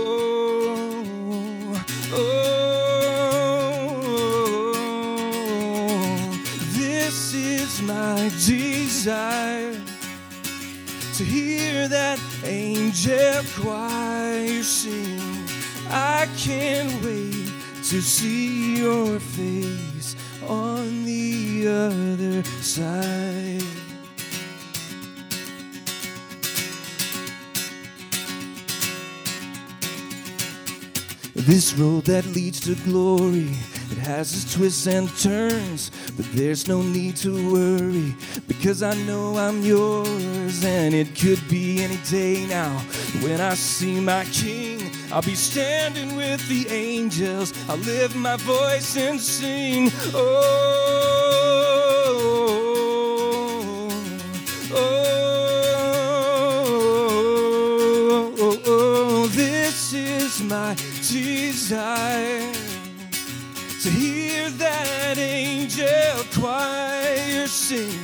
[2.12, 2.44] oh, oh.
[6.76, 9.80] This is my desire
[11.14, 15.20] to hear that angel choir sing.
[15.88, 17.33] I can't wait
[17.90, 20.16] to see your face
[20.48, 23.62] on the other side.
[31.34, 33.50] This road that leads to glory,
[33.90, 38.14] it has its twists and turns, but there's no need to worry
[38.48, 42.78] because I know I'm yours, and it could be any day now.
[43.20, 44.83] When I see my King,
[45.14, 47.52] I'll be standing with the angels.
[47.68, 50.20] I'll lift my voice and sing, oh,
[54.72, 54.82] oh,
[58.26, 59.28] oh, oh, oh.
[59.28, 60.74] this is my
[61.08, 62.52] desire
[63.82, 68.00] to hear that angel choir sing.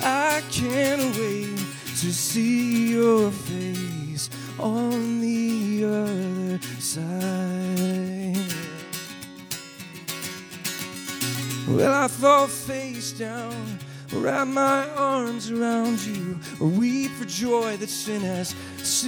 [0.00, 1.58] I can't wait
[2.00, 6.35] to see your face on the other
[6.96, 8.36] side.
[11.68, 13.78] Well, I fall face down,
[14.12, 19.06] wrap my arms around you, or weep for joy that sin has ceased.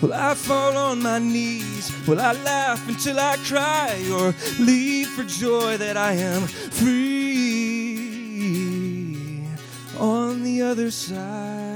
[0.00, 1.90] Will I fall on my knees?
[2.06, 6.42] Will I laugh until I cry, or leap for joy that I am
[6.80, 8.06] free
[9.98, 11.75] on the other side?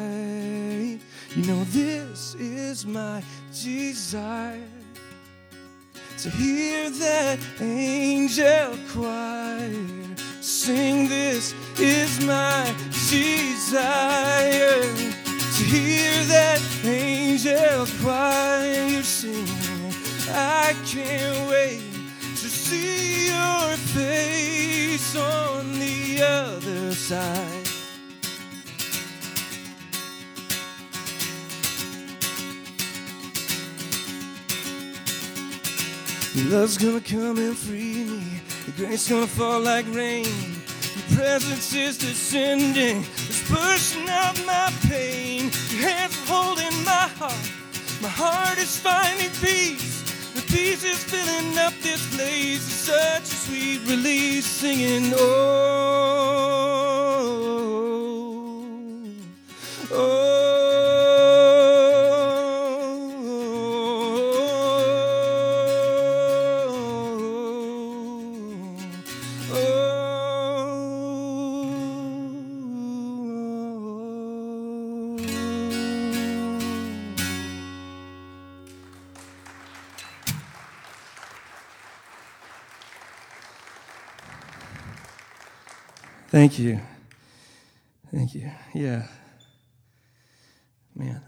[1.36, 3.22] You know, this is my
[3.52, 4.66] desire
[6.18, 9.70] to hear that angel choir
[10.40, 11.06] sing.
[11.08, 12.74] This is my
[13.08, 19.46] desire to hear that angel choir sing.
[20.30, 21.92] I can't wait
[22.40, 27.69] to see your face on the other side.
[36.32, 38.22] Your love's gonna come and free me.
[38.66, 40.26] Your grace gonna fall like rain.
[40.26, 42.98] Your presence is descending.
[43.00, 45.50] It's pushing out my pain.
[45.70, 47.50] Your hands are holding my heart.
[48.00, 50.32] My heart is finding peace.
[50.34, 52.62] The peace is filling up this place.
[52.64, 54.46] It's such a sweet release.
[54.46, 56.19] Singing, oh,
[86.40, 86.80] Thank you.
[88.10, 88.50] Thank you.
[88.72, 89.02] Yeah.
[90.94, 91.20] Man.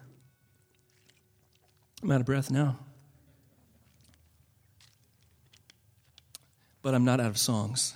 [2.03, 2.79] I'm out of breath now.
[6.81, 7.93] But I'm not out of songs.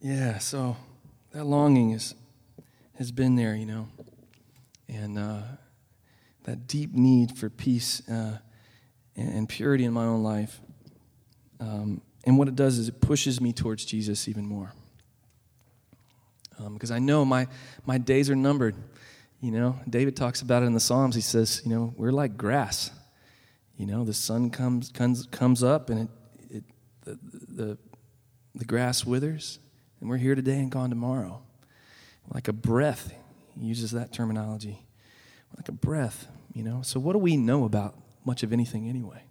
[0.00, 0.76] Yeah, so
[1.30, 2.16] that longing is,
[2.96, 3.86] has been there, you know.
[4.88, 5.42] And uh,
[6.42, 8.38] that deep need for peace uh,
[9.14, 10.60] and, and, purity in my own life.
[11.60, 14.74] Um, and what it does is it pushes me towards Jesus even more.
[16.74, 17.46] Because um, I know my,
[17.86, 18.74] my days are numbered.
[19.40, 21.14] You know, David talks about it in the Psalms.
[21.14, 22.90] He says, you know, we're like grass.
[23.78, 26.64] You know, the sun comes comes comes up and it, it
[27.06, 27.18] the,
[27.48, 27.78] the
[28.56, 29.58] the grass withers,
[30.00, 31.40] and we're here today and gone tomorrow.
[32.28, 33.10] Like a breath.
[33.58, 34.84] He uses that terminology.
[35.56, 36.82] Like a breath, you know.
[36.82, 37.94] So what do we know about
[38.26, 39.22] much of anything anyway?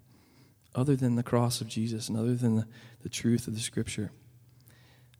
[0.77, 2.67] Other than the cross of Jesus and other than the,
[3.01, 4.11] the truth of the scripture.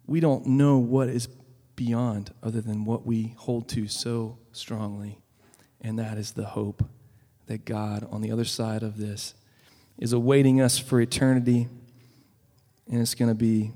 [0.05, 1.27] We don't know what is
[1.75, 5.19] beyond other than what we hold to so strongly,
[5.81, 6.83] and that is the hope
[7.47, 9.33] that God, on the other side of this,
[9.97, 11.67] is awaiting us for eternity,
[12.89, 13.71] and it's going to be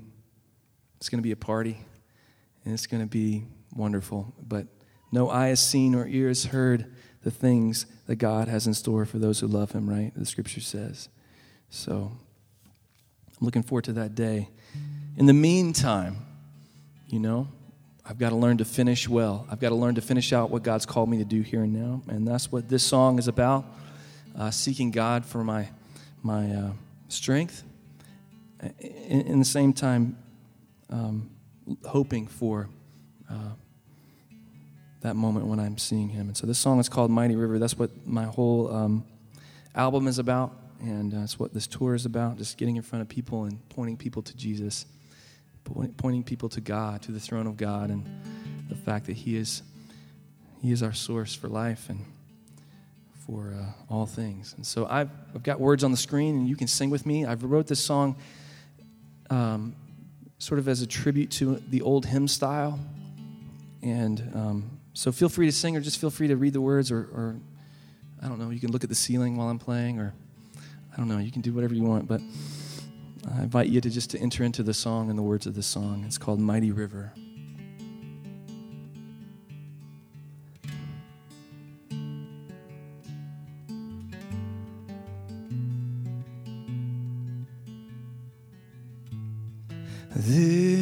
[0.98, 1.80] it's going to be a party,
[2.64, 4.32] and it's going to be wonderful.
[4.40, 4.68] But
[5.10, 9.04] no eye has seen or ear has heard the things that God has in store
[9.04, 9.90] for those who love Him.
[9.90, 11.08] Right, the Scripture says.
[11.74, 12.12] So,
[13.40, 14.50] I'm looking forward to that day.
[15.16, 16.18] In the meantime,
[17.08, 17.48] you know,
[18.04, 19.46] I've got to learn to finish well.
[19.50, 21.72] I've got to learn to finish out what God's called me to do here and
[21.72, 22.02] now.
[22.08, 23.64] And that's what this song is about
[24.38, 25.70] uh, seeking God for my,
[26.22, 26.70] my uh,
[27.08, 27.62] strength.
[28.78, 30.18] In, in, the same time,
[30.90, 31.30] um,
[31.86, 32.68] hoping for
[33.30, 33.52] uh,
[35.00, 36.28] that moment when I'm seeing Him.
[36.28, 37.58] And so this song is called Mighty River.
[37.58, 39.04] That's what my whole um,
[39.74, 40.54] album is about.
[40.82, 43.96] And that's what this tour is about just getting in front of people and pointing
[43.96, 44.86] people to Jesus
[45.64, 48.04] pointing people to God, to the throne of God, and
[48.68, 49.62] the fact that He is
[50.60, 52.04] He is our source for life and
[53.26, 54.54] for uh, all things.
[54.56, 57.24] And so I've, I've got words on the screen, and you can sing with me.
[57.24, 58.16] I wrote this song
[59.30, 59.74] um,
[60.38, 62.78] sort of as a tribute to the old hymn style,
[63.82, 66.90] and um, so feel free to sing, or just feel free to read the words,
[66.90, 67.36] or, or
[68.22, 68.50] I don't know.
[68.50, 70.14] You can look at the ceiling while I'm playing, or
[70.92, 71.18] I don't know.
[71.18, 72.20] You can do whatever you want, but.
[73.30, 75.62] I invite you to just to enter into the song and the words of the
[75.62, 76.02] song.
[76.04, 77.12] It's called Mighty River.
[90.14, 90.81] There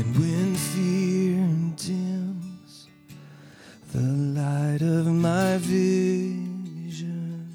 [0.00, 1.44] And when fear
[1.76, 2.88] dims
[3.92, 4.00] the
[4.40, 7.46] light of my vision,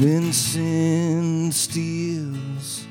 [0.00, 2.88] when sin steals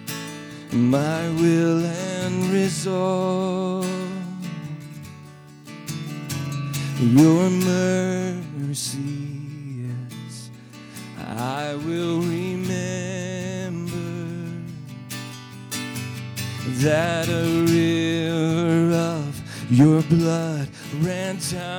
[0.71, 3.85] my will and resolve,
[7.01, 8.16] your mercy,
[21.53, 21.76] ran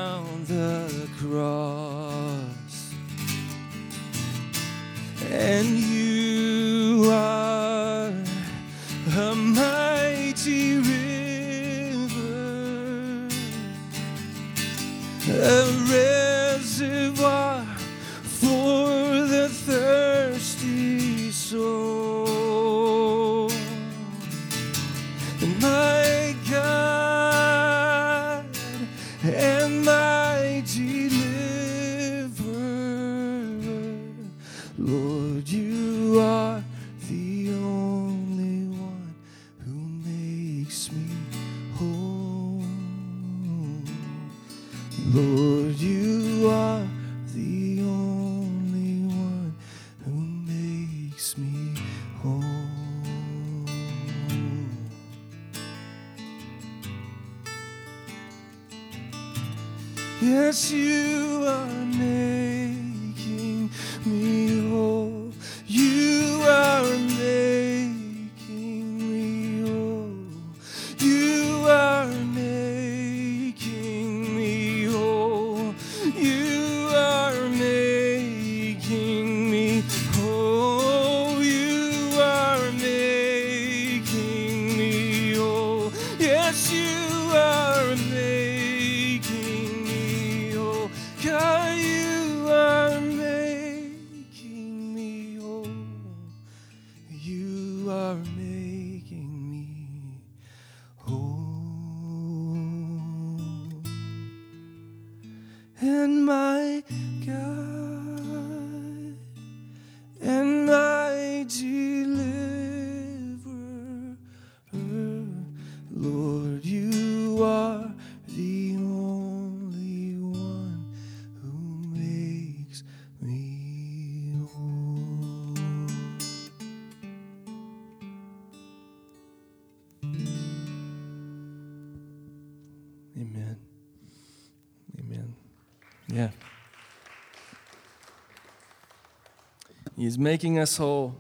[139.99, 141.17] He's making us whole,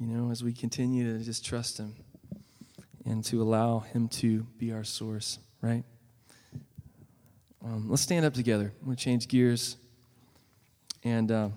[0.00, 1.94] you know, as we continue to just trust Him
[3.04, 5.84] and to allow Him to be our source, right?
[7.64, 8.72] Um, let's stand up together.
[8.80, 9.76] I'm going to change gears
[11.04, 11.50] and uh,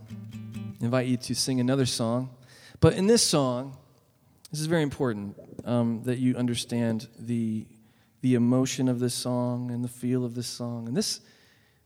[0.80, 2.30] invite you to sing another song.
[2.80, 3.76] But in this song,
[4.52, 7.66] this is very important um, that you understand the,
[8.22, 10.88] the emotion of this song and the feel of this song.
[10.88, 11.22] And this,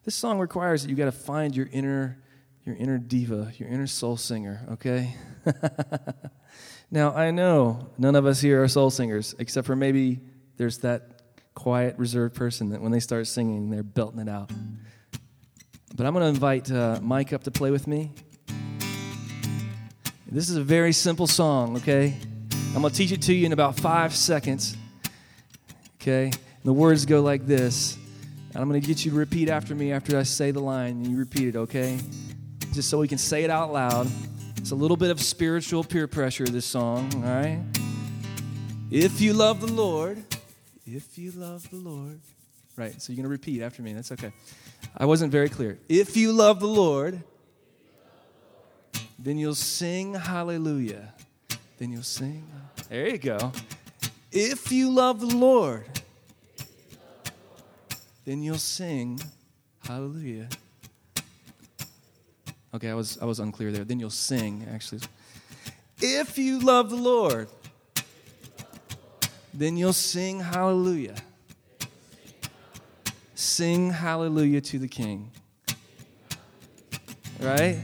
[0.03, 2.17] this song requires that you got to find your inner,
[2.65, 5.15] your inner diva, your inner soul singer, okay?
[6.91, 10.21] now, I know none of us here are soul singers, except for maybe
[10.57, 11.21] there's that
[11.53, 14.49] quiet, reserved person that when they start singing, they're belting it out.
[15.95, 18.11] But I'm going to invite uh, Mike up to play with me.
[20.25, 22.17] This is a very simple song, okay?
[22.73, 24.75] I'm going to teach it to you in about five seconds,
[26.01, 26.25] okay?
[26.25, 27.97] And the words go like this.
[28.53, 30.93] And I'm going to get you to repeat after me after I say the line,
[30.93, 31.99] and you repeat it, okay?
[32.73, 34.09] Just so we can say it out loud.
[34.57, 37.59] It's a little bit of spiritual peer pressure, this song, all right?
[38.89, 40.23] If you love the Lord,
[40.87, 42.19] if you love the Lord,
[42.75, 43.93] right, so you're going to repeat after me.
[43.93, 44.33] That's okay.
[44.97, 45.77] I wasn't very clear.
[45.87, 47.21] If you love the Lord,
[49.19, 51.13] then you'll sing hallelujah.
[51.77, 52.43] Then you'll sing.
[52.89, 53.51] There you go.
[54.31, 55.85] If you love the Lord,
[58.25, 59.19] then you'll sing
[59.85, 60.49] hallelujah.
[62.73, 63.83] Okay, I was I was unclear there.
[63.83, 65.01] Then you'll sing actually.
[65.99, 67.47] If you love the Lord,
[69.53, 71.15] then you'll sing hallelujah.
[73.35, 75.31] Sing hallelujah to the King.
[77.39, 77.79] Right?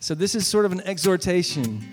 [0.00, 1.84] So, this is sort of an exhortation.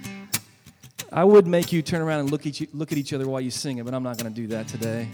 [1.11, 3.41] I would make you turn around and look at, you, look at each other while
[3.41, 5.07] you sing it, but I'm not going to do that today.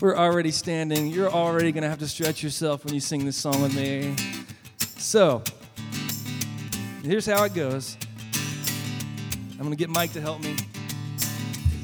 [0.00, 1.08] We're already standing.
[1.08, 4.14] You're already going to have to stretch yourself when you sing this song with me.
[4.98, 5.42] So,
[7.06, 7.96] here's how it goes.
[9.52, 10.56] I'm going to get Mike to help me.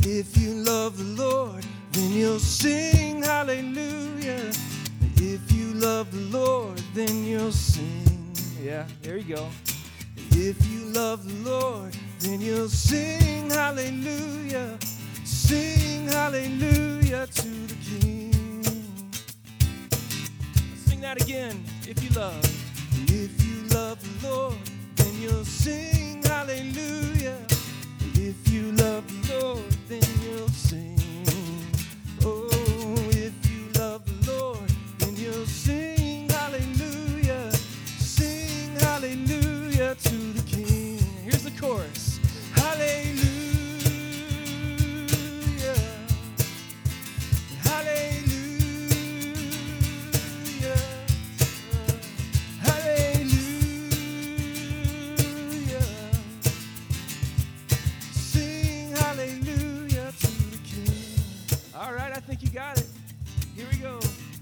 [0.02, 4.50] If you love the Lord, then you'll sing hallelujah.
[5.16, 8.34] If you love the Lord, then you'll sing.
[8.60, 9.48] Yeah, there you go.
[10.32, 14.76] If you love the Lord, then you'll sing hallelujah.
[15.24, 18.32] Sing hallelujah to the King.
[20.74, 21.64] Sing that again.
[21.86, 22.44] If you love.
[23.08, 24.58] If you love the Lord,
[25.22, 27.38] you'll sing hallelujah.
[28.14, 30.98] If you love the Lord, then you'll sing.
[32.24, 32.48] Oh,
[33.10, 37.52] if you love the Lord, then you'll sing hallelujah.
[37.98, 40.98] Sing hallelujah to the King.
[41.24, 42.01] Here's the chorus.
[62.52, 62.86] Got it.
[63.56, 63.98] Here we go.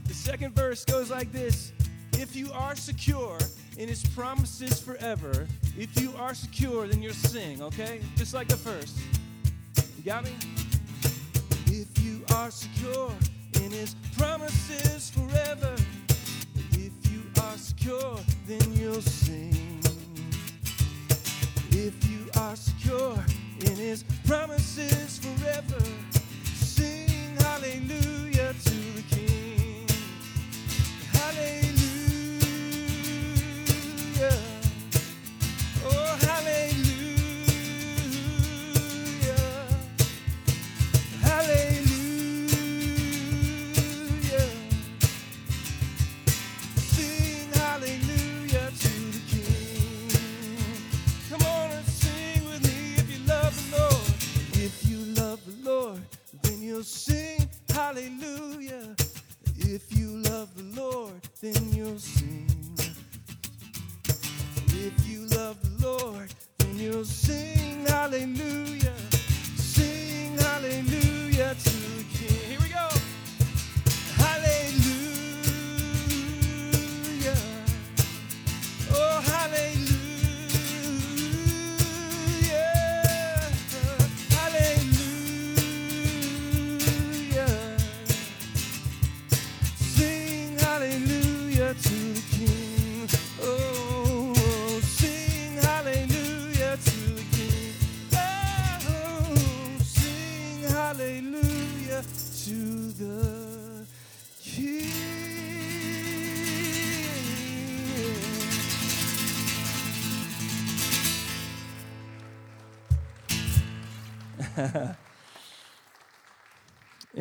[0.06, 1.72] The second verse goes like this
[2.14, 3.38] If you are secure
[3.78, 5.46] in his promises forever,
[5.78, 8.00] if you are secure, then you'll sing, okay?
[8.16, 8.98] Just like the first.
[9.96, 10.32] You got me?
[11.66, 13.12] If you are secure
[13.54, 15.74] in his promises forever,
[16.72, 19.80] if you are secure, then you'll sing.
[21.70, 23.24] If you are secure
[23.60, 24.59] in his promises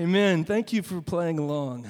[0.09, 0.43] Amen.
[0.43, 1.87] Thank you for playing along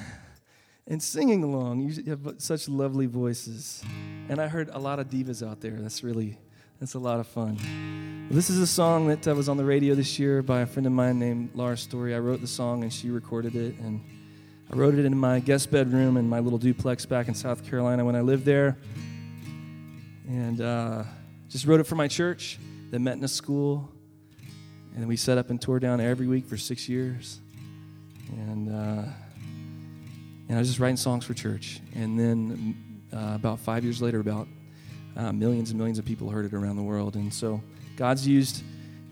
[0.85, 1.79] and singing along.
[1.79, 3.81] You have such lovely voices.
[4.27, 5.77] And I heard a lot of divas out there.
[5.79, 6.37] That's really,
[6.81, 8.27] that's a lot of fun.
[8.29, 10.91] This is a song that was on the radio this year by a friend of
[10.91, 12.13] mine named Laura Story.
[12.13, 13.79] I wrote the song and she recorded it.
[13.79, 14.03] And
[14.69, 18.03] I wrote it in my guest bedroom in my little duplex back in South Carolina
[18.03, 18.77] when I lived there.
[20.27, 21.03] And uh,
[21.47, 22.59] just wrote it for my church
[22.91, 23.89] that met in a school.
[24.97, 27.39] And we set up and toured down every week for six years.
[28.31, 29.03] And, uh,
[30.47, 31.81] and I was just writing songs for church.
[31.95, 34.47] And then uh, about five years later, about
[35.15, 37.15] uh, millions and millions of people heard it around the world.
[37.15, 37.61] And so
[37.95, 38.63] God's used,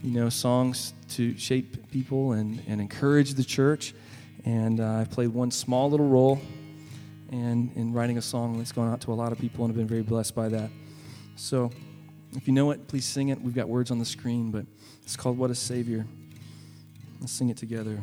[0.01, 3.93] you know, songs to shape people and, and encourage the church.
[4.45, 6.39] And uh, I've played one small little role
[7.31, 9.77] and in writing a song that's gone out to a lot of people and I've
[9.77, 10.69] been very blessed by that.
[11.35, 11.71] So
[12.35, 13.41] if you know it, please sing it.
[13.41, 14.65] We've got words on the screen, but
[15.03, 16.05] it's called What a Savior.
[17.19, 18.01] Let's sing it together.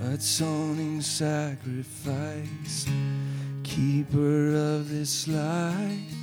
[0.00, 2.86] Atoning sacrifice,
[3.64, 6.14] keeper of this life.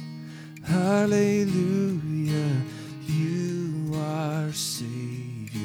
[0.63, 2.61] Hallelujah,
[3.05, 5.59] you are Savior,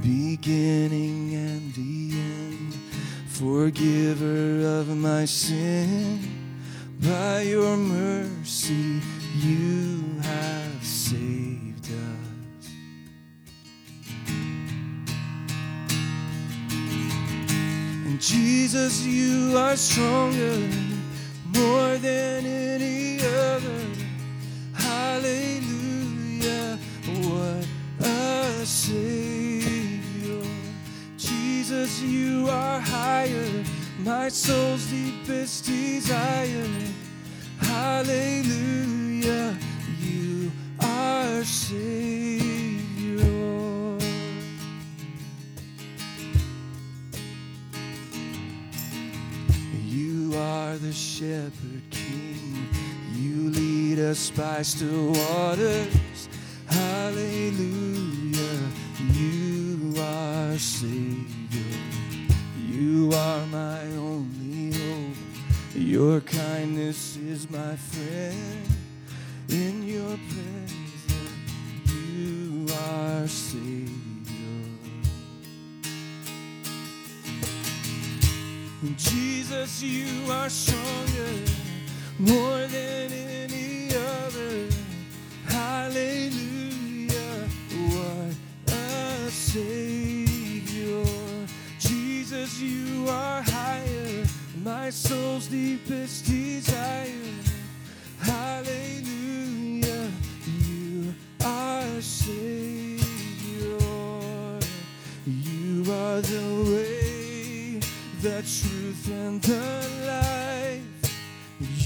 [0.00, 2.74] beginning and the end,
[3.28, 6.20] forgiver of my sin.
[7.00, 9.02] By your mercy,
[9.42, 11.53] you have saved
[18.26, 20.56] Jesus, you are stronger,
[21.54, 23.86] more than any other.
[24.72, 25.58] Hallelujah,
[27.20, 27.66] what
[28.00, 30.42] a Savior.
[31.18, 33.62] Jesus, you are higher,
[33.98, 36.70] my soul's deepest desire.
[37.58, 39.54] Hallelujah,
[40.00, 40.50] you
[40.80, 42.53] are Savior.
[50.74, 52.68] Are the shepherd king.
[53.12, 56.28] You lead us by still waters.
[56.66, 58.40] Hallelujah.
[59.12, 61.78] You are Savior.
[62.58, 65.16] You are my only hope.
[65.76, 68.66] Your kindness is my friend.
[69.50, 71.14] In your presence,
[71.86, 73.83] you are Savior.
[78.92, 81.32] Jesus, you are stronger,
[82.18, 84.68] more than any other.
[85.46, 87.48] Hallelujah,
[87.88, 88.34] what
[88.68, 91.02] a Savior.
[91.78, 94.26] Jesus, you are higher,
[94.62, 97.08] my soul's deepest desire.
[98.20, 100.10] Hallelujah,
[100.60, 103.00] you are Savior.
[105.26, 106.83] You are the way,
[108.24, 110.80] the truth, and the life.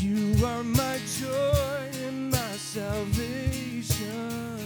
[0.00, 4.60] You are my joy and my salvation.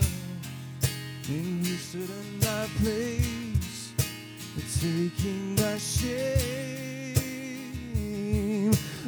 [1.28, 3.94] And you stood in my place,
[4.82, 7.14] taking my shame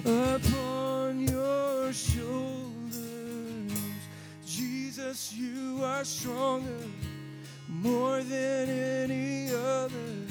[0.06, 3.74] upon your shoulders.
[4.46, 6.88] Jesus, you are stronger,
[7.68, 10.24] more than any other.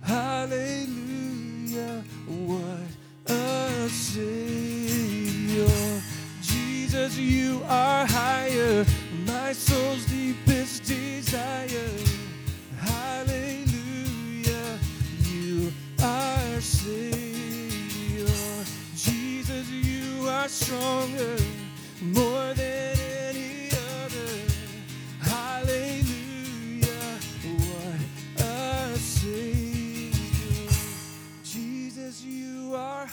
[0.00, 1.41] Hallelujah,
[1.72, 2.86] what
[3.26, 5.68] a Savior.
[6.42, 8.84] Jesus, you are higher,
[9.26, 11.88] my soul's deepest desire.
[12.78, 13.68] Hallelujah,
[15.24, 18.26] you are Savior.
[18.94, 21.36] Jesus, you are stronger,
[22.02, 22.51] more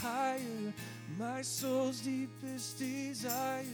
[0.10, 0.74] higher,
[1.18, 3.66] my soul's deepest desire.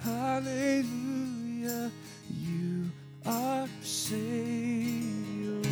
[0.00, 1.90] Hallelujah,
[2.30, 2.90] you
[3.26, 5.62] are Savior.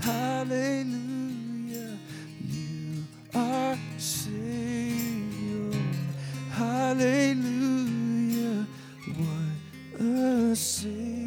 [0.00, 1.98] Hallelujah,
[2.40, 3.04] you
[3.34, 5.70] are Savior.
[6.50, 7.36] Hallelujah,
[9.16, 11.23] what a Savior.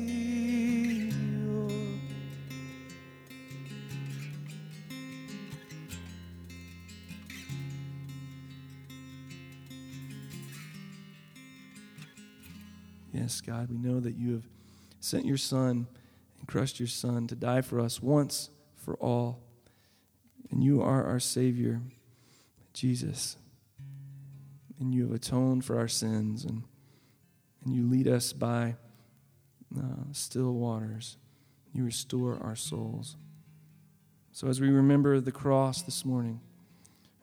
[13.45, 14.47] God, we know that you have
[14.99, 15.87] sent your Son
[16.39, 19.41] and crushed your Son to die for us once for all.
[20.51, 21.81] And you are our Savior,
[22.73, 23.37] Jesus.
[24.79, 26.63] And you have atoned for our sins, and,
[27.65, 28.75] and you lead us by
[29.77, 31.17] uh, still waters.
[31.73, 33.17] You restore our souls.
[34.31, 36.39] So, as we remember the cross this morning,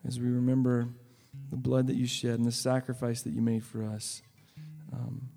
[0.05, 0.89] as we remember
[1.49, 4.21] the blood that you shed and the sacrifice that you made for us,
[4.91, 5.29] um,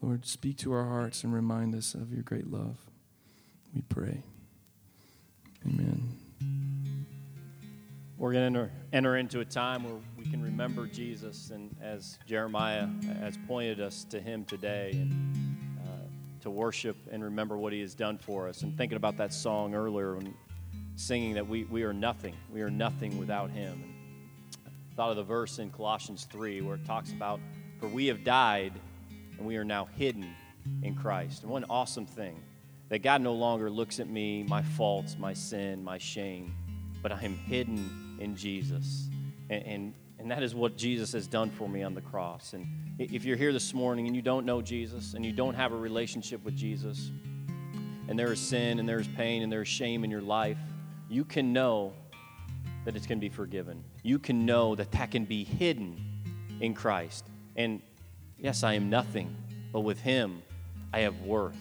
[0.00, 2.78] Lord, speak to our hearts and remind us of your great love.
[3.74, 4.22] We pray.
[5.66, 6.16] Amen.
[8.16, 12.18] We're going to enter, enter into a time where we can remember Jesus, and as
[12.26, 12.88] Jeremiah
[13.20, 15.12] has pointed us to him today, and
[15.84, 18.62] uh, to worship and remember what he has done for us.
[18.62, 20.34] And thinking about that song earlier, and
[20.96, 23.84] singing that we, we are nothing, we are nothing without him.
[24.64, 27.38] And I thought of the verse in Colossians 3 where it talks about,
[27.78, 28.72] For we have died,
[29.38, 30.34] and we are now hidden
[30.82, 31.44] in Christ.
[31.44, 32.42] And an awesome thing
[32.88, 36.54] that God no longer looks at me, my faults, my sin, my shame,
[37.02, 39.08] but I am hidden in Jesus.
[39.50, 42.54] And, and, and that is what Jesus has done for me on the cross.
[42.54, 42.66] And
[42.98, 45.76] if you're here this morning and you don't know Jesus and you don't have a
[45.76, 47.10] relationship with Jesus,
[48.08, 50.58] and there is sin and there is pain and there is shame in your life,
[51.08, 51.92] you can know
[52.84, 53.84] that it's going to be forgiven.
[54.02, 56.00] You can know that that can be hidden
[56.60, 57.26] in Christ.
[57.54, 57.82] And
[58.38, 59.34] yes, I am nothing,
[59.72, 60.42] but with Him,
[60.92, 61.56] I have worth.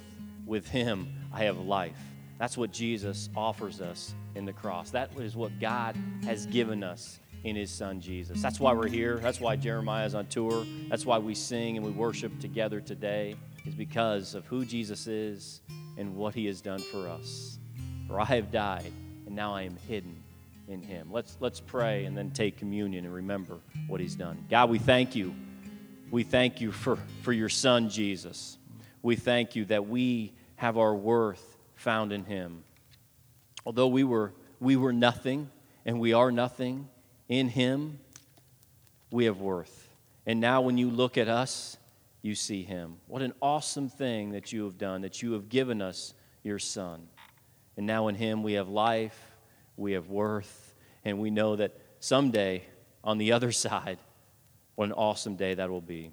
[0.45, 1.97] With Him, I have life.
[2.39, 4.91] That's what Jesus offers us in the cross.
[4.91, 8.41] That is what God has given us in His Son Jesus.
[8.41, 9.17] That's why we're here.
[9.17, 10.65] That's why Jeremiah is on tour.
[10.89, 15.61] That's why we sing and we worship together today, is because of who Jesus is
[15.97, 17.59] and what He has done for us.
[18.07, 18.91] For I have died,
[19.25, 20.15] and now I am hidden
[20.67, 21.09] in Him.
[21.11, 23.57] Let's, let's pray and then take communion and remember
[23.87, 24.45] what He's done.
[24.49, 25.33] God, we thank you.
[26.09, 28.57] We thank you for, for your Son, Jesus.
[29.01, 32.63] We thank you that we have our worth found in Him.
[33.65, 34.31] Although we were,
[34.61, 35.49] we were nothing
[35.85, 36.87] and we are nothing,
[37.27, 37.99] in Him
[39.11, 39.89] we have worth.
[40.25, 41.77] And now, when you look at us,
[42.21, 42.97] you see Him.
[43.07, 47.07] What an awesome thing that you have done, that you have given us your Son.
[47.75, 49.19] And now in Him we have life,
[49.75, 52.63] we have worth, and we know that someday
[53.03, 53.99] on the other side,
[54.77, 56.11] what an awesome day that will be.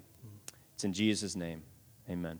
[0.73, 1.61] It's in Jesus' name.
[2.09, 2.39] Amen.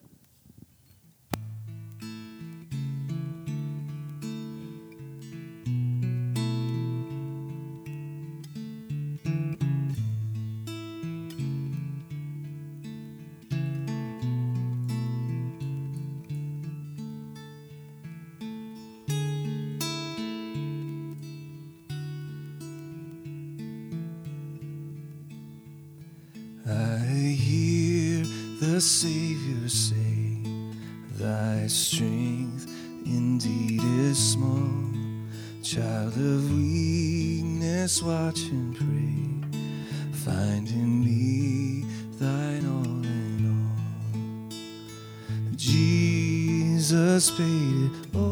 [38.36, 39.60] Watch and pray.
[40.12, 41.86] Find in me
[42.20, 44.50] thine all in all.
[45.56, 48.25] Jesus paid it all,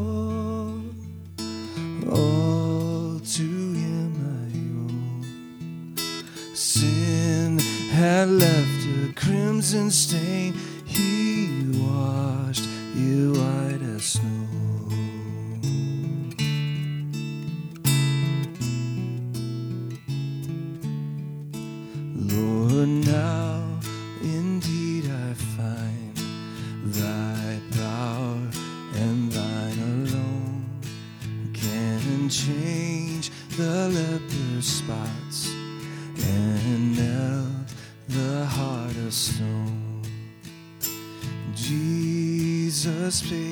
[43.22, 43.43] Paid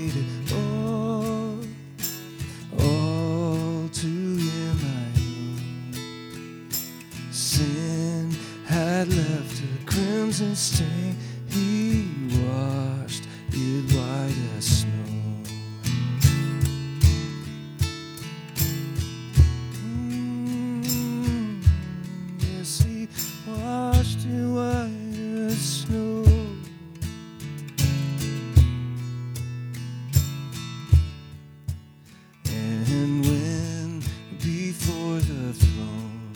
[35.53, 36.33] throne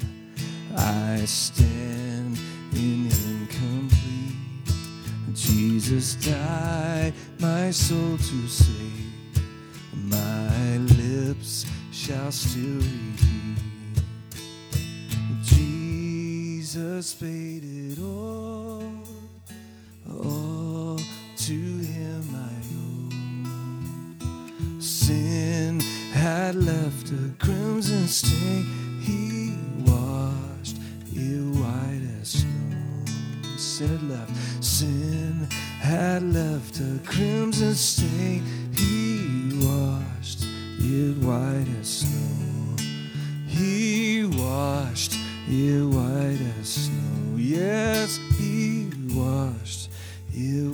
[0.76, 2.38] I stand
[2.72, 4.36] in Him complete,
[5.34, 9.12] Jesus died my soul to save.
[10.04, 13.58] My lips shall still repeat.
[15.42, 18.82] Jesus paid it all,
[20.10, 20.98] all
[21.36, 23.10] to Him I owe.
[24.80, 25.80] Sin
[26.12, 28.66] had left a crimson stain,
[29.06, 29.54] He
[29.84, 30.78] washed
[31.14, 33.56] it white as snow.
[33.56, 35.48] Sin had left, sin
[35.78, 38.42] had left a crimson stain,
[38.74, 40.42] He washed
[40.80, 42.76] it white as snow.
[43.46, 45.14] He washed
[45.48, 47.36] it white as snow.
[47.36, 49.88] Yes, He washed
[50.32, 50.65] it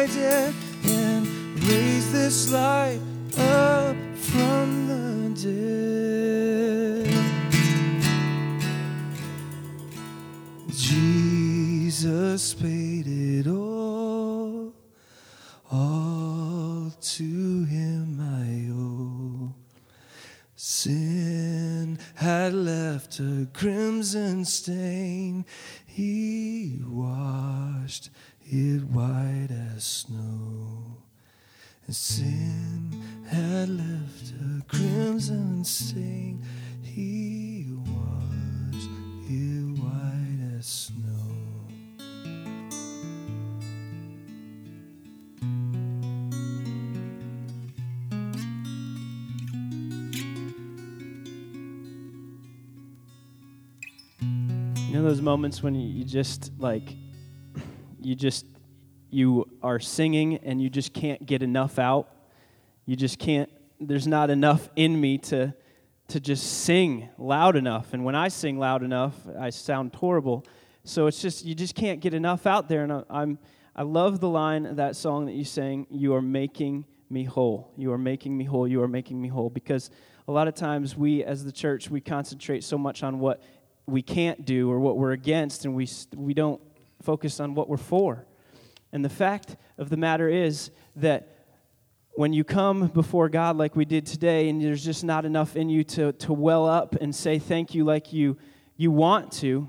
[0.00, 1.26] my debt and
[1.64, 3.02] raise this life
[3.38, 7.06] up from the dead.
[10.70, 14.72] Jesus paid it all,
[15.70, 19.54] all to him I owe.
[20.56, 25.44] Sin had left a crimson stain,
[25.84, 28.08] he washed
[28.52, 30.96] it white as snow.
[31.86, 36.42] And sin had left a crimson stain.
[36.82, 38.90] He washed
[39.28, 41.06] it white as snow.
[54.88, 56.96] You know those moments when you just like,
[58.04, 58.46] you just,
[59.10, 62.08] you are singing and you just can't get enough out.
[62.86, 65.54] You just can't, there's not enough in me to,
[66.08, 67.92] to just sing loud enough.
[67.92, 70.44] And when I sing loud enough, I sound horrible.
[70.84, 72.82] So it's just, you just can't get enough out there.
[72.82, 73.38] And I, I'm,
[73.76, 77.72] I love the line of that song that you sang, You are making me whole.
[77.76, 78.66] You are making me whole.
[78.66, 79.50] You are making me whole.
[79.50, 79.90] Because
[80.26, 83.42] a lot of times we, as the church, we concentrate so much on what
[83.86, 86.60] we can't do or what we're against, and we, we don't
[87.02, 88.26] focus on what we're for.
[88.92, 91.36] And the fact of the matter is that
[92.12, 95.68] when you come before God like we did today, and there's just not enough in
[95.68, 98.36] you to, to well up and say thank you like you,
[98.76, 99.68] you want to,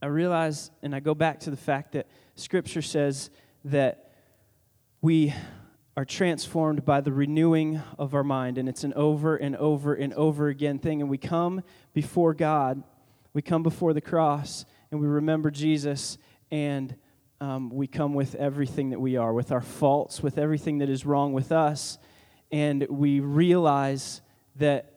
[0.00, 3.30] I realize, and I go back to the fact that Scripture says
[3.64, 4.12] that
[5.02, 5.34] we
[5.96, 10.12] are transformed by the renewing of our mind, and it's an over and over and
[10.14, 11.00] over again thing.
[11.00, 11.62] And we come
[11.92, 12.82] before God
[13.36, 16.18] we come before the cross and we remember Jesus
[16.50, 16.94] and
[17.40, 21.04] um, we come with everything that we are, with our faults, with everything that is
[21.04, 21.98] wrong with us,
[22.50, 24.22] and we realize
[24.56, 24.92] that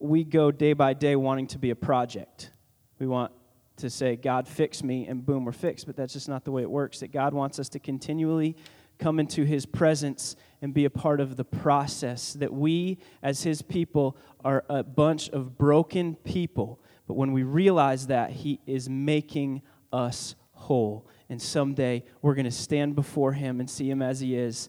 [0.00, 2.50] we go day by day wanting to be a project.
[2.98, 3.32] We want
[3.76, 5.86] to say, God, fix me, and boom, we're fixed.
[5.86, 7.00] But that's just not the way it works.
[7.00, 8.56] That God wants us to continually
[8.98, 12.32] come into His presence and be a part of the process.
[12.34, 16.80] That we, as His people, are a bunch of broken people
[17.10, 21.08] but when we realize that, He is making us whole.
[21.28, 24.68] And someday we're going to stand before Him and see Him as He is.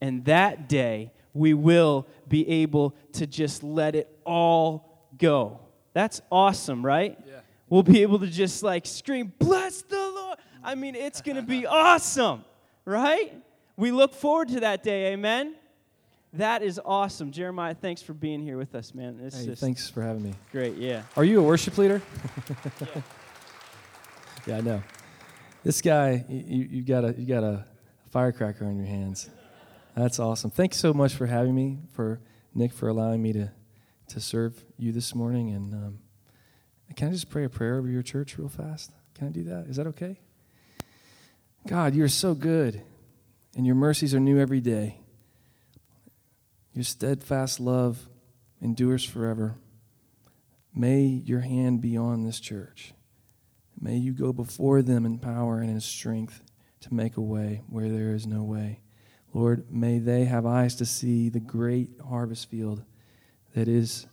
[0.00, 5.60] And that day, we will be able to just let it all go.
[5.92, 7.18] That's awesome, right?
[7.26, 7.40] Yeah.
[7.68, 10.38] We'll be able to just like scream, Bless the Lord.
[10.64, 12.42] I mean, it's going to be awesome,
[12.86, 13.34] right?
[13.76, 15.56] We look forward to that day, amen?
[16.34, 17.30] That is awesome.
[17.30, 19.20] Jeremiah, thanks for being here with us, man.
[19.22, 20.34] It's hey, thanks for having me.
[20.50, 21.02] Great, yeah.
[21.14, 22.00] Are you a worship leader?
[22.80, 22.86] yeah.
[24.46, 24.82] yeah, I know.
[25.62, 27.66] This guy, you, you, got a, you got a
[28.10, 29.28] firecracker on your hands.
[29.94, 30.50] That's awesome.
[30.50, 32.20] Thanks so much for having me, for
[32.54, 33.52] Nick, for allowing me to,
[34.08, 35.50] to serve you this morning.
[35.50, 35.98] And um,
[36.96, 38.90] can I just pray a prayer over your church real fast?
[39.14, 39.66] Can I do that?
[39.68, 40.18] Is that okay?
[41.66, 42.82] God, you're so good,
[43.54, 45.01] and your mercies are new every day.
[46.74, 48.08] Your steadfast love
[48.60, 49.56] endures forever.
[50.74, 52.94] May your hand be on this church.
[53.78, 56.42] May you go before them in power and in strength
[56.80, 58.80] to make a way where there is no way.
[59.34, 62.84] Lord, may they have eyes to see the great harvest field
[63.54, 64.06] that is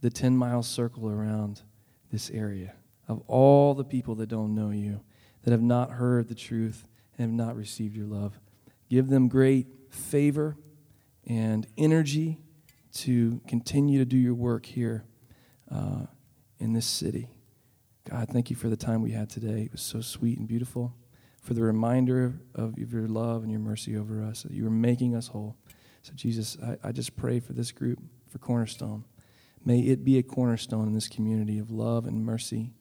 [0.00, 1.62] the 10 mile circle around
[2.10, 2.74] this area
[3.08, 5.00] of all the people that don't know you,
[5.42, 6.86] that have not heard the truth
[7.18, 8.38] and have not received your love.
[8.88, 10.56] Give them great favor
[11.26, 12.38] and energy
[12.94, 15.04] to continue to do your work here
[15.70, 16.06] uh,
[16.58, 17.28] in this city.
[18.08, 19.62] God, thank you for the time we had today.
[19.62, 20.94] It was so sweet and beautiful.
[21.40, 25.16] For the reminder of your love and your mercy over us, that you are making
[25.16, 25.56] us whole.
[26.02, 29.04] So, Jesus, I, I just pray for this group, for Cornerstone.
[29.64, 32.72] May it be a cornerstone in this community of love and mercy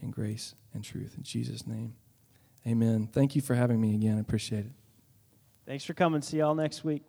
[0.00, 1.14] and grace and truth.
[1.16, 1.94] In Jesus' name,
[2.66, 3.08] amen.
[3.12, 4.16] Thank you for having me again.
[4.16, 4.72] I appreciate it.
[5.66, 6.22] Thanks for coming.
[6.22, 7.07] See y'all next week.